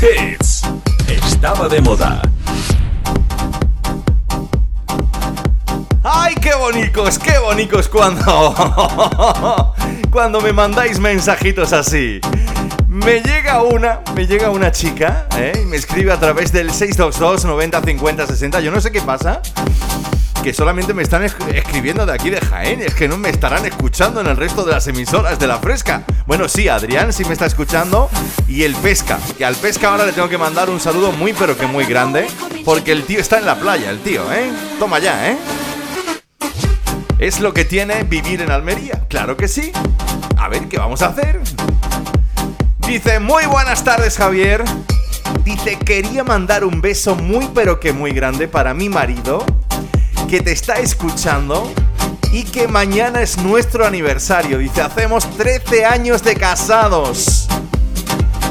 Hits. 0.01 0.63
Estaba 1.07 1.67
de 1.67 1.81
moda. 1.81 2.21
¡Ay, 6.03 6.35
qué 6.41 6.53
bonitos, 6.55 7.19
qué 7.19 7.37
bonitos 7.39 7.87
cuando... 7.89 9.73
cuando 10.11 10.41
me 10.41 10.53
mandáis 10.53 10.99
mensajitos 10.99 11.73
así! 11.73 12.19
Me 12.87 13.21
llega 13.21 13.63
una, 13.63 14.01
me 14.15 14.27
llega 14.27 14.51
una 14.51 14.71
chica, 14.71 15.27
¿eh? 15.37 15.53
Y 15.63 15.65
me 15.65 15.77
escribe 15.77 16.11
a 16.11 16.19
través 16.19 16.51
del 16.51 16.71
622 16.71 17.45
90 17.45 17.81
50 17.81 18.27
60. 18.27 18.59
Yo 18.61 18.71
no 18.71 18.79
sé 18.79 18.91
qué 18.91 19.01
pasa. 19.01 19.41
Que 20.43 20.53
solamente 20.53 20.93
me 20.93 21.03
están 21.03 21.23
es- 21.23 21.35
escribiendo 21.53 22.05
de 22.05 22.13
aquí 22.13 22.29
de 22.29 22.41
Jaén. 22.41 22.81
Es 22.81 22.93
que 22.95 23.07
no 23.07 23.17
me 23.17 23.29
estarán 23.29 23.65
escuchando 23.65 24.19
en 24.19 24.27
el 24.27 24.35
resto 24.35 24.65
de 24.65 24.73
las 24.73 24.85
emisoras 24.87 25.39
de 25.39 25.47
la 25.47 25.57
fresca. 25.59 26.03
Bueno, 26.27 26.49
sí, 26.49 26.67
Adrián 26.67 27.13
sí 27.13 27.23
me 27.23 27.31
está 27.33 27.45
escuchando. 27.45 28.09
Y 28.47 28.63
el 28.63 28.75
pesca. 28.75 29.19
Que 29.37 29.45
al 29.45 29.55
pesca 29.55 29.89
ahora 29.89 30.05
le 30.05 30.11
tengo 30.11 30.27
que 30.27 30.37
mandar 30.37 30.69
un 30.69 30.81
saludo 30.81 31.13
muy 31.13 31.31
pero 31.33 31.57
que 31.57 31.65
muy 31.65 31.85
grande. 31.85 32.27
Porque 32.65 32.91
el 32.91 33.03
tío 33.05 33.19
está 33.21 33.37
en 33.39 33.45
la 33.45 33.55
playa, 33.55 33.89
el 33.89 33.99
tío, 34.01 34.31
¿eh? 34.33 34.51
Toma 34.79 34.99
ya, 34.99 35.29
¿eh? 35.31 35.37
¿Es 37.19 37.39
lo 37.39 37.53
que 37.53 37.63
tiene 37.63 38.03
vivir 38.03 38.41
en 38.41 38.51
Almería? 38.51 39.05
Claro 39.07 39.37
que 39.37 39.47
sí. 39.47 39.71
A 40.37 40.49
ver, 40.49 40.67
¿qué 40.67 40.77
vamos 40.77 41.01
a 41.01 41.07
hacer? 41.07 41.39
Dice, 42.79 43.19
muy 43.19 43.45
buenas 43.45 43.83
tardes 43.85 44.17
Javier. 44.17 44.63
Dice, 45.45 45.77
quería 45.79 46.23
mandar 46.25 46.65
un 46.65 46.81
beso 46.81 47.15
muy 47.15 47.49
pero 47.55 47.79
que 47.79 47.93
muy 47.93 48.11
grande 48.11 48.47
para 48.49 48.73
mi 48.73 48.89
marido, 48.89 49.45
que 50.33 50.41
te 50.41 50.51
está 50.51 50.79
escuchando 50.79 51.71
y 52.31 52.43
que 52.43 52.67
mañana 52.67 53.21
es 53.21 53.37
nuestro 53.37 53.85
aniversario. 53.85 54.57
Dice, 54.57 54.81
hacemos 54.81 55.29
13 55.37 55.85
años 55.85 56.23
de 56.23 56.35
casados. 56.35 57.47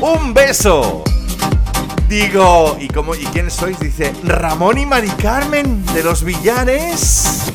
Un 0.00 0.32
beso. 0.32 1.02
Digo, 2.08 2.76
¿y 2.78 2.86
cómo 2.86 3.16
y 3.16 3.24
quién 3.32 3.50
sois? 3.50 3.80
Dice, 3.80 4.14
Ramón 4.22 4.78
y 4.78 4.86
Mari 4.86 5.08
Carmen 5.20 5.84
de 5.86 6.04
los 6.04 6.22
Villares. 6.22 7.50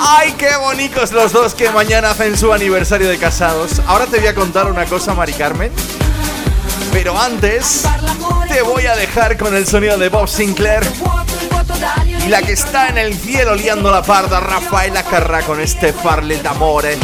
¡Ay, 0.00 0.32
qué 0.38 0.56
bonitos 0.56 1.12
los 1.12 1.32
dos 1.34 1.52
que 1.52 1.68
mañana 1.68 2.12
hacen 2.12 2.38
su 2.38 2.54
aniversario 2.54 3.10
de 3.10 3.18
casados! 3.18 3.82
Ahora 3.86 4.06
te 4.06 4.18
voy 4.18 4.28
a 4.28 4.34
contar 4.34 4.70
una 4.70 4.86
cosa, 4.86 5.12
Mari 5.12 5.34
Carmen. 5.34 5.70
Pero 6.98 7.16
antes, 7.16 7.84
te 8.48 8.60
voy 8.60 8.86
a 8.86 8.96
dejar 8.96 9.36
con 9.36 9.54
el 9.54 9.68
sonido 9.68 9.96
de 9.98 10.08
Bob 10.08 10.26
Sinclair. 10.26 10.82
Y 12.26 12.26
la 12.26 12.42
que 12.42 12.54
está 12.54 12.88
en 12.88 12.98
el 12.98 13.14
cielo 13.14 13.54
liando 13.54 13.92
la 13.92 14.02
parda, 14.02 14.40
Rafaela 14.40 15.04
Carrà 15.04 15.44
con 15.44 15.60
este 15.60 15.92
farle 15.92 16.38
d'amore. 16.38 16.98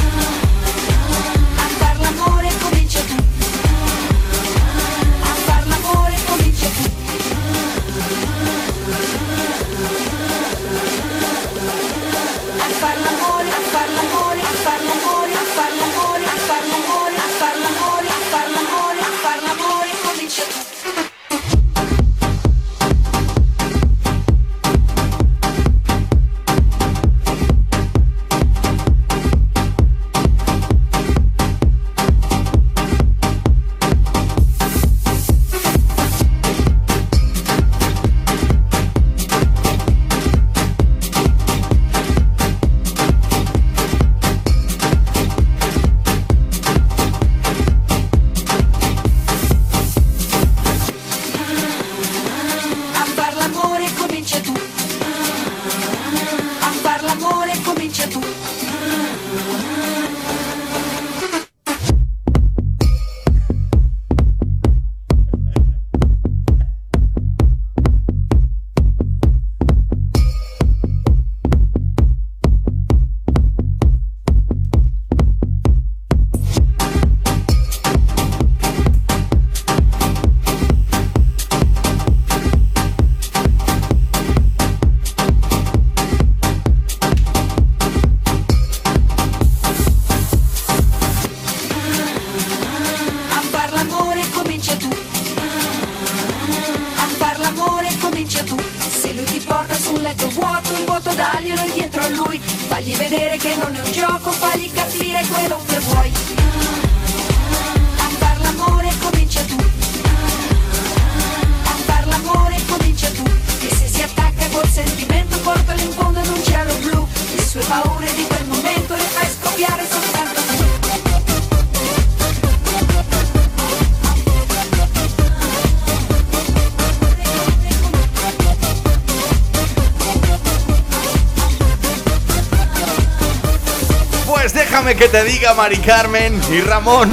Que 134.97 135.09
te 135.09 135.25
diga, 135.25 135.55
Mari 135.55 135.79
Carmen 135.79 136.41
y 136.51 136.61
Ramón, 136.61 137.11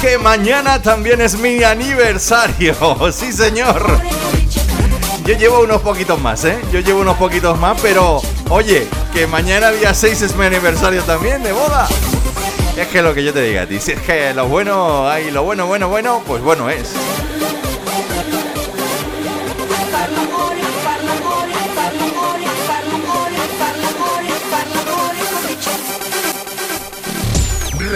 que 0.00 0.18
mañana 0.18 0.80
también 0.80 1.20
es 1.20 1.36
mi 1.38 1.62
aniversario. 1.62 2.74
Sí, 3.12 3.32
señor. 3.32 4.00
Yo 5.24 5.36
llevo 5.36 5.60
unos 5.60 5.82
poquitos 5.82 6.20
más, 6.20 6.44
¿eh? 6.44 6.58
Yo 6.72 6.80
llevo 6.80 7.00
unos 7.00 7.16
poquitos 7.16 7.58
más, 7.58 7.80
pero 7.80 8.20
oye, 8.48 8.86
que 9.12 9.26
mañana 9.26 9.70
día 9.70 9.94
6 9.94 10.22
es 10.22 10.36
mi 10.36 10.46
aniversario 10.46 11.02
también 11.02 11.42
de 11.42 11.52
boda. 11.52 11.86
Es 12.76 12.88
que 12.88 13.02
lo 13.02 13.14
que 13.14 13.22
yo 13.22 13.32
te 13.32 13.42
diga 13.42 13.66
ti, 13.66 13.78
si 13.78 13.92
es 13.92 14.00
que 14.00 14.32
lo 14.34 14.48
bueno, 14.48 15.08
hay 15.08 15.30
lo 15.30 15.42
bueno, 15.42 15.66
bueno, 15.66 15.88
bueno, 15.88 16.22
pues 16.26 16.42
bueno 16.42 16.70
es. 16.70 16.92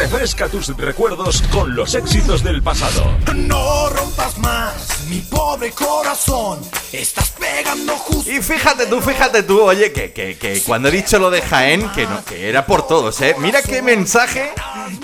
Refresca 0.09 0.49
tus 0.49 0.69
recuerdos 0.77 1.43
con 1.51 1.75
los 1.75 1.97
éxitos 1.97 2.45
del 2.45 2.63
pasado. 2.63 3.03
No 3.35 3.89
rompas 3.89 4.39
más 4.39 5.01
mi 5.09 5.19
pobre 5.19 5.73
corazón. 5.73 6.61
Estás 6.93 7.31
pegando 7.31 7.93
justo. 7.97 8.31
Y 8.31 8.41
fíjate 8.41 8.87
tú, 8.87 9.01
fíjate 9.01 9.43
tú, 9.43 9.61
oye, 9.63 9.91
que, 9.91 10.13
que, 10.13 10.39
que 10.39 10.63
cuando 10.63 10.87
he 10.89 10.93
dicho 10.93 11.19
lo 11.19 11.29
de 11.29 11.43
Jaén, 11.43 11.91
que 11.91 12.07
no, 12.07 12.25
que 12.25 12.49
era 12.49 12.67
por 12.67 12.87
todos, 12.87 13.21
¿eh? 13.21 13.35
Mira 13.41 13.63
qué 13.63 13.83
mensaje 13.83 14.53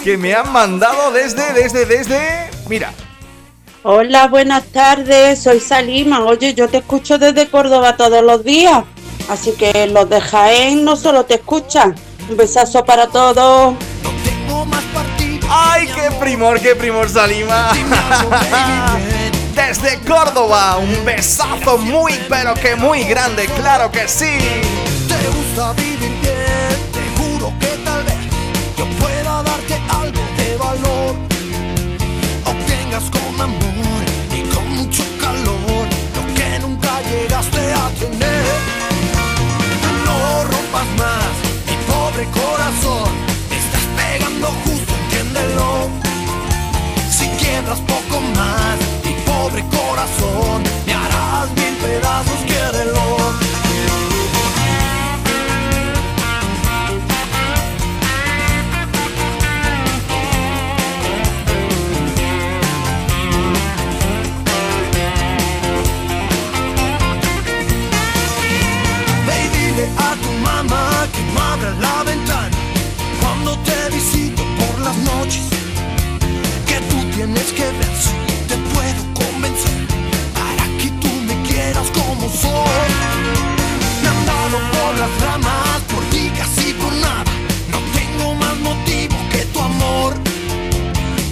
que 0.05 0.16
me 0.16 0.37
han 0.37 0.53
mandado 0.53 1.11
desde, 1.11 1.53
desde, 1.53 1.85
desde. 1.85 2.51
Mira, 2.69 2.95
Hola, 3.83 4.29
buenas 4.29 4.66
tardes, 4.66 5.43
soy 5.43 5.59
Salima. 5.59 6.24
Oye, 6.24 6.55
yo 6.55 6.69
te 6.69 6.77
escucho 6.77 7.19
desde 7.19 7.49
Córdoba 7.49 7.97
todos 7.97 8.23
los 8.23 8.45
días, 8.45 8.85
así 9.29 9.51
que 9.51 9.89
los 9.89 10.09
de 10.09 10.20
Jaén 10.20 10.85
no 10.85 10.95
solo 10.95 11.24
te 11.24 11.35
escuchan. 11.35 11.97
Un 12.31 12.37
besazo 12.37 12.85
para 12.85 13.09
todos. 13.09 13.74
¡Ay, 15.48 15.86
qué 15.89 16.10
primor, 16.19 16.60
qué 16.60 16.74
primor 16.74 17.09
Salima! 17.09 17.73
Desde 19.55 19.98
Córdoba, 20.01 20.78
un 20.78 21.05
besazo 21.05 21.77
muy 21.78 22.19
pero 22.28 22.55
que 22.55 22.74
muy 22.74 23.05
grande, 23.05 23.47
claro 23.47 23.90
que 23.90 24.09
sí. 24.09 24.39
Te 25.09 25.28
gusta 25.28 25.73
vivir 25.74 25.98
bien, 26.20 26.78
te 26.93 27.02
juro 27.20 27.52
que 27.60 27.66
tal 27.85 28.02
vez 28.05 28.14
yo 28.78 28.86
pueda 28.98 29.43
darte 29.43 29.74
algo 29.90 30.23
de 30.39 30.56
valor. 30.56 31.16
Obtengas 32.47 33.05
con 33.10 33.40
amor 33.40 34.05
y 34.35 34.43
con 34.55 34.69
mucho 34.77 35.05
calor 35.20 35.86
lo 36.16 36.35
que 36.35 36.59
nunca 36.60 37.01
llegaste 37.10 37.74
a 37.74 37.90
tener. 38.01 38.44
No 40.06 40.44
rompas 40.44 40.89
más 40.97 41.32
mi 41.66 41.77
pobre 41.93 42.24
corazón, 42.31 43.12
estás 43.51 43.85
pegando 43.97 44.48
quieras 47.63 47.81
poco 47.81 48.21
más, 48.21 48.79
mi 49.05 49.13
pobre 49.25 49.65
corazón, 49.71 50.63
me 50.87 50.95
harás 50.95 51.49
mil 51.55 51.75
pedazos. 51.77 52.52
tienes 77.24 77.53
que 77.53 77.62
ver 77.62 77.94
si 78.05 78.15
te 78.49 78.57
puedo 78.74 79.03
convencer 79.15 79.86
para 80.35 80.65
que 80.78 80.89
tú 81.01 81.09
me 81.28 81.40
quieras 81.49 81.89
como 81.94 82.28
soy. 82.28 82.90
Me 84.03 84.09
han 84.09 84.27
dado 84.27 84.59
por 84.74 84.99
las 84.99 85.12
ramas, 85.23 85.81
por 85.93 86.03
ligas 86.12 86.51
y 86.66 86.73
por 86.74 86.93
nada. 86.94 87.32
No 87.70 87.78
tengo 87.94 88.35
más 88.35 88.57
motivo 88.59 89.16
que 89.31 89.44
tu 89.53 89.61
amor. 89.61 90.15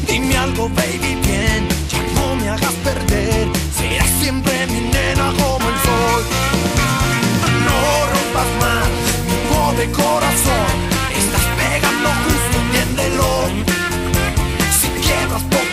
Dime 0.06 0.36
algo, 0.36 0.68
baby, 0.68 1.16
bien, 1.26 1.66
ya 1.90 2.02
no 2.14 2.36
me 2.36 2.48
hagas 2.50 2.74
perder. 2.84 3.48
Serás 3.76 4.10
siempre 4.20 4.66
mi 4.68 4.80
nena 4.94 5.32
como 5.40 5.68
el 5.72 5.78
sol. 5.88 6.22
No 7.66 7.78
rompas 8.12 8.50
más 8.62 8.86
mi 9.28 9.38
pobre 9.50 9.90
corazón. 9.90 10.70
Estás 11.18 11.46
pegando 11.58 12.08
justo, 12.24 12.56
entiéndelo. 12.62 13.89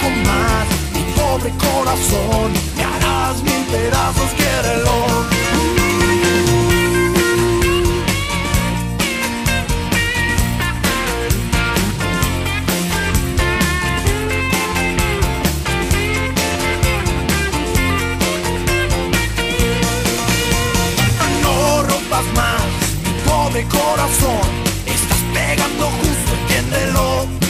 Poco 0.07 0.19
más, 0.19 0.67
mi 0.93 1.01
pobre 1.19 1.51
corazón, 1.57 2.53
me 2.77 2.83
harás 2.83 3.43
mil 3.43 3.65
pedazos, 3.65 4.31
quiérelo. 4.37 5.27
Corazón, 23.69 24.56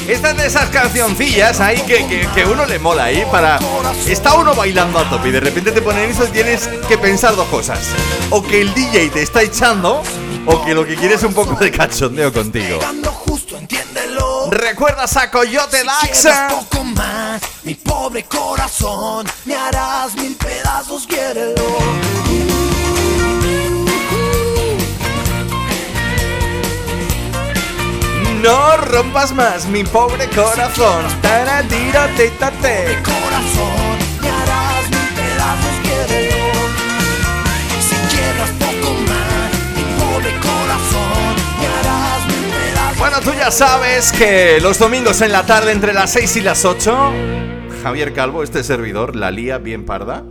Esta 0.08 0.30
es 0.30 0.38
de 0.38 0.48
esas 0.48 0.70
cancioncillas 0.70 1.60
ahí 1.60 1.82
que, 1.82 2.08
que, 2.08 2.28
que 2.34 2.46
uno 2.46 2.66
le 2.66 2.80
mola 2.80 3.06
ahí 3.06 3.26
para... 3.30 3.60
Está 4.08 4.36
uno 4.36 4.56
bailando 4.56 5.00
a 5.00 5.10
tope 5.10 5.28
y 5.28 5.32
de 5.32 5.42
repente 5.42 5.74
te 5.74 5.82
ponen 5.82 6.10
eso 6.10 6.26
y 6.26 6.30
tienes 6.30 6.70
que 6.88 6.98
pensar 6.98 7.36
dos 7.36 7.48
cosas. 7.50 7.80
O 8.30 8.42
que 8.42 8.62
el 8.62 8.74
DJ 8.74 9.10
te 9.10 9.22
está 9.22 9.42
echando 9.42 10.02
o 10.46 10.64
que 10.64 10.74
lo 10.74 10.86
que 10.86 10.96
quieres 10.96 11.18
es 11.18 11.24
un 11.26 11.34
poco 11.34 11.56
de 11.56 11.72
cachondeo 11.72 12.32
contigo. 12.32 12.80
¿Recuerdas 14.50 15.18
a 15.18 15.30
Coyote 15.30 15.84
Laxa? 15.84 16.48
poco 16.50 16.86
más, 16.86 17.42
mi 17.64 17.76
pobre 17.76 18.24
corazón, 18.24 19.28
me 19.44 19.56
harás 19.56 20.16
mil 20.16 20.36
pedazos, 20.36 21.06
quiérelo. 21.06 22.77
No 28.42 28.78
rompas 28.78 29.34
más 29.34 29.68
mi 29.68 29.84
pobre 29.84 30.28
corazón. 30.30 31.06
Taratiratetate. 31.22 33.02
Corazón, 33.04 33.98
me 34.22 34.30
harás 34.30 34.90
mil 34.90 35.10
pedazos, 35.16 35.76
quiérelo. 35.82 36.36
Si 37.82 37.96
quiebras 38.16 38.52
poco 38.60 38.94
más, 38.94 39.52
mi 39.76 39.84
pobre 40.00 40.32
corazón, 40.40 41.36
me 41.60 41.68
harás 41.68 42.26
mil 42.28 42.52
pedazos. 42.52 42.98
Bueno, 43.00 43.20
tú 43.22 43.34
ya 43.34 43.50
sabes 43.50 44.12
que 44.12 44.60
los 44.62 44.78
domingos 44.78 45.22
en 45.22 45.32
la 45.32 45.46
tarde 45.46 45.72
entre 45.72 45.94
las 45.94 46.12
6 46.12 46.38
y 46.38 46.42
las 46.42 46.64
8, 46.64 47.12
Javier 47.82 48.14
Calvo, 48.14 48.44
este 48.44 48.64
servidor, 48.64 49.16
la 49.16 49.32
lía 49.32 49.58
bien 49.58 49.86
parda. 49.86 50.26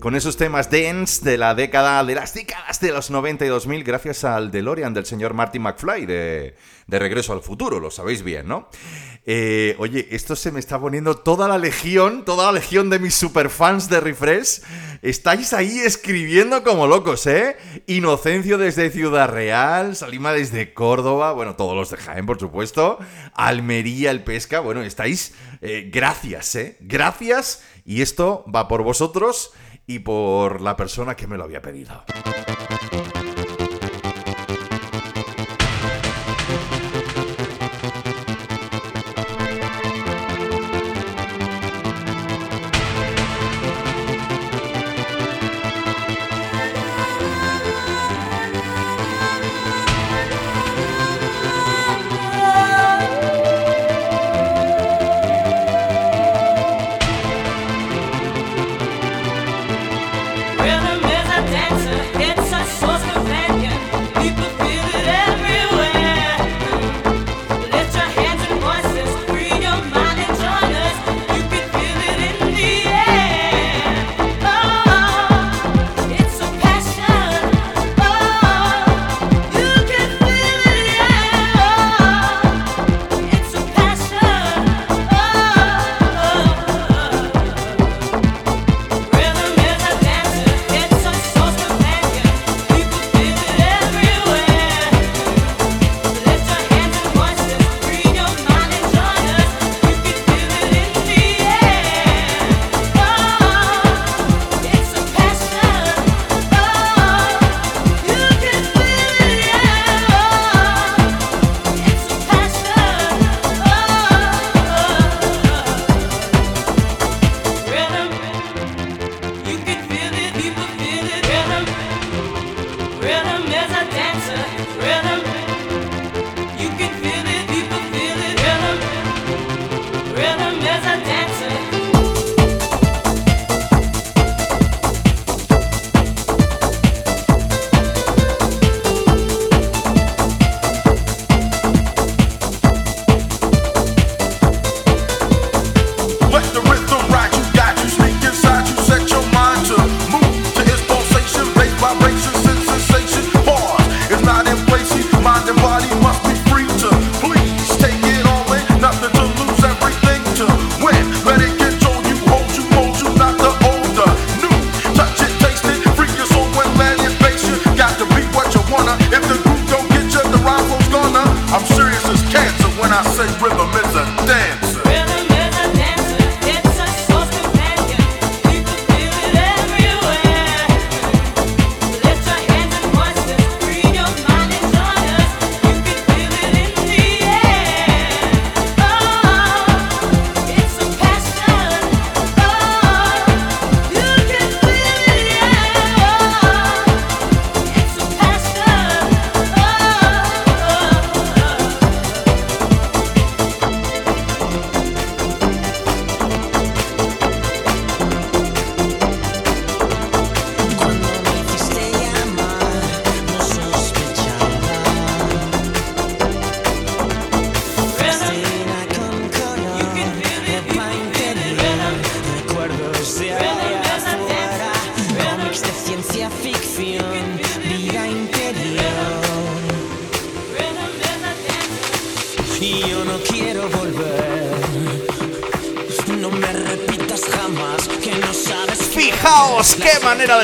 Con 0.00 0.16
esos 0.16 0.38
temas 0.38 0.70
dance 0.70 1.22
de 1.22 1.36
la 1.36 1.54
década, 1.54 2.02
de 2.02 2.14
las 2.14 2.32
décadas 2.32 2.80
de 2.80 2.90
los 2.90 3.10
90 3.10 3.44
y 3.44 3.48
2000, 3.48 3.84
gracias 3.84 4.24
al 4.24 4.50
DeLorean 4.50 4.94
del 4.94 5.04
señor 5.04 5.34
Marty 5.34 5.58
McFly 5.58 6.06
de, 6.06 6.56
de 6.86 6.98
Regreso 6.98 7.34
al 7.34 7.42
Futuro, 7.42 7.80
lo 7.80 7.90
sabéis 7.90 8.22
bien, 8.22 8.48
¿no? 8.48 8.70
Eh, 9.26 9.76
oye, 9.78 10.08
esto 10.10 10.36
se 10.36 10.52
me 10.52 10.58
está 10.58 10.80
poniendo 10.80 11.18
toda 11.18 11.48
la 11.48 11.58
legión, 11.58 12.24
toda 12.24 12.46
la 12.46 12.52
legión 12.52 12.88
de 12.88 12.98
mis 12.98 13.14
superfans 13.14 13.90
de 13.90 14.00
Refresh. 14.00 14.62
Estáis 15.02 15.52
ahí 15.52 15.78
escribiendo 15.80 16.62
como 16.64 16.86
locos, 16.86 17.26
¿eh? 17.26 17.58
Inocencio 17.86 18.56
desde 18.56 18.88
Ciudad 18.88 19.28
Real, 19.28 19.96
Salima 19.96 20.32
desde 20.32 20.72
Córdoba, 20.72 21.32
bueno, 21.32 21.56
todos 21.56 21.76
los 21.76 21.90
de 21.90 21.98
Jaén, 21.98 22.24
por 22.24 22.40
supuesto, 22.40 22.98
Almería, 23.34 24.10
el 24.10 24.24
Pesca, 24.24 24.60
bueno, 24.60 24.80
estáis... 24.80 25.34
eh, 25.60 25.90
gracias, 25.92 26.54
¿eh? 26.54 26.78
Gracias, 26.80 27.62
y 27.84 28.00
esto 28.00 28.46
va 28.52 28.66
por 28.66 28.82
vosotros 28.82 29.52
y 29.90 29.98
por 29.98 30.60
la 30.60 30.76
persona 30.76 31.16
que 31.16 31.26
me 31.26 31.36
lo 31.36 31.42
había 31.42 31.60
pedido. 31.60 32.04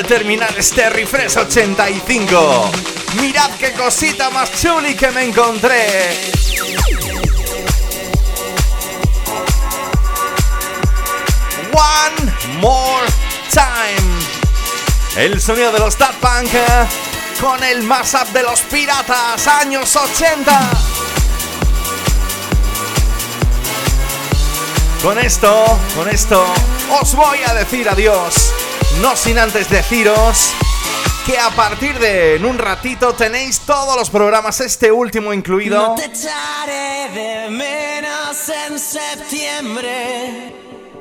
Terminar 0.07 0.55
este 0.57 0.89
Refresh 0.89 1.37
85. 1.37 2.70
Mirad 3.20 3.51
qué 3.59 3.73
cosita 3.73 4.31
más 4.31 4.53
chuli 4.53 4.95
que 4.95 5.11
me 5.11 5.24
encontré. 5.24 6.33
One 11.73 12.33
more 12.61 13.07
time. 13.53 14.20
El 15.16 15.41
sonido 15.41 15.73
de 15.73 15.81
los 15.81 15.99
Daft 15.99 16.20
Punk 16.20 16.55
eh, 16.55 16.87
con 17.41 17.62
el 17.65 17.83
mashup 17.83 18.28
de 18.33 18.43
los 18.43 18.61
piratas, 18.61 19.47
años 19.47 19.97
80. 19.97 20.70
Con 25.03 25.19
esto, 25.19 25.78
con 25.97 26.09
esto, 26.09 26.45
os 27.01 27.15
voy 27.15 27.39
a 27.47 27.55
decir 27.55 27.89
adiós. 27.89 28.56
No 29.01 29.14
sin 29.14 29.39
antes 29.39 29.68
deciros 29.68 30.52
que 31.27 31.39
a 31.39 31.51
partir 31.51 31.98
de 31.98 32.36
en 32.36 32.47
un 32.47 32.56
ratito 32.56 33.12
tenéis 33.12 33.60
todos 33.60 33.94
los 33.97 34.09
programas, 34.09 34.60
este 34.60 34.90
último 34.90 35.35
incluido. 35.35 35.89
No 35.89 35.94
te 35.94 36.06
echaré 36.06 37.10
de 37.12 37.51
menos 37.51 38.48
en 38.48 38.78
septiembre. 38.78 40.55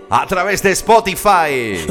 A 0.09 0.27
través 0.27 0.61
de 0.61 0.71
Spotify. 0.71 1.85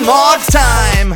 One 0.00 0.06
more 0.06 0.38
time. 0.50 1.12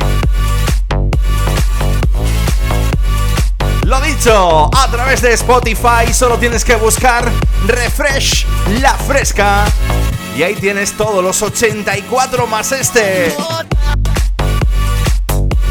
Lo 3.83 3.99
dicho, 4.01 4.69
a 4.75 4.91
través 4.91 5.23
de 5.23 5.33
Spotify 5.33 6.13
solo 6.13 6.37
tienes 6.37 6.63
que 6.63 6.75
buscar 6.75 7.27
Refresh 7.65 8.45
La 8.81 8.93
Fresca. 8.93 9.65
Y 10.37 10.43
ahí 10.43 10.53
tienes 10.55 10.93
todos 10.93 11.23
los 11.23 11.41
84 11.41 12.45
más 12.45 12.71
este. 12.73 13.35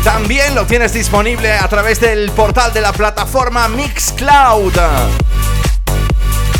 También 0.02 0.56
lo 0.56 0.66
tienes 0.66 0.92
disponible 0.92 1.52
a 1.52 1.68
través 1.68 2.00
del 2.00 2.32
portal 2.32 2.72
de 2.72 2.80
la 2.80 2.92
plataforma 2.92 3.68
Mixcloud. 3.68 4.74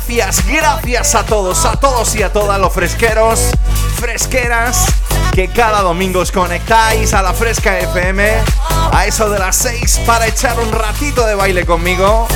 Gracias, 0.10 0.48
gracias 0.48 1.14
a 1.14 1.24
todos, 1.24 1.66
a 1.66 1.80
todos 1.80 2.16
y 2.16 2.24
a 2.24 2.34
todas 2.34 2.60
los 2.60 2.74
fresqueros, 2.74 3.52
fresqueras 4.00 4.88
que 5.34 5.50
cada 5.50 5.82
domingo 5.82 6.22
os 6.22 6.32
conectáis 6.32 7.14
a 7.14 7.22
la 7.22 7.32
Fresca 7.32 7.78
FM 7.78 8.28
a 8.92 9.06
eso 9.06 9.30
de 9.30 9.38
las 9.38 9.56
6 9.58 10.02
para 10.08 10.26
echar 10.26 10.60
un 10.60 10.72
ratito 10.72 11.28
de 11.28 11.36
baile 11.36 11.64
conmigo. 11.64 12.28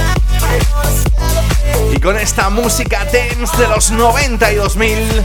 Y 1.91 1.99
con 1.99 2.15
esta 2.19 2.51
música 2.51 3.05
dance 3.05 3.57
de 3.57 3.67
los 3.67 3.89
90 3.89 4.51
y 4.51 4.55
2000 4.55 5.23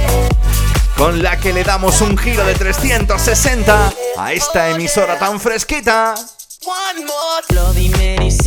con 0.96 1.22
la 1.22 1.36
que 1.38 1.52
le 1.52 1.64
damos 1.64 2.00
un 2.00 2.16
giro 2.16 2.46
de 2.46 2.54
360 2.54 3.92
a 4.16 4.32
esta 4.32 4.70
emisora 4.70 5.18
tan 5.18 5.38
fresquita. 5.38 6.14
Bloody 7.50 7.90
Marys 7.90 8.38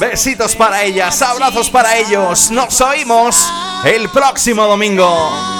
Besitos 0.00 0.56
para 0.56 0.82
ellas, 0.82 1.20
abrazos 1.20 1.68
para 1.68 1.98
ellos. 1.98 2.50
Nos 2.50 2.80
oímos 2.80 3.52
el 3.84 4.08
próximo 4.08 4.64
domingo. 4.64 5.59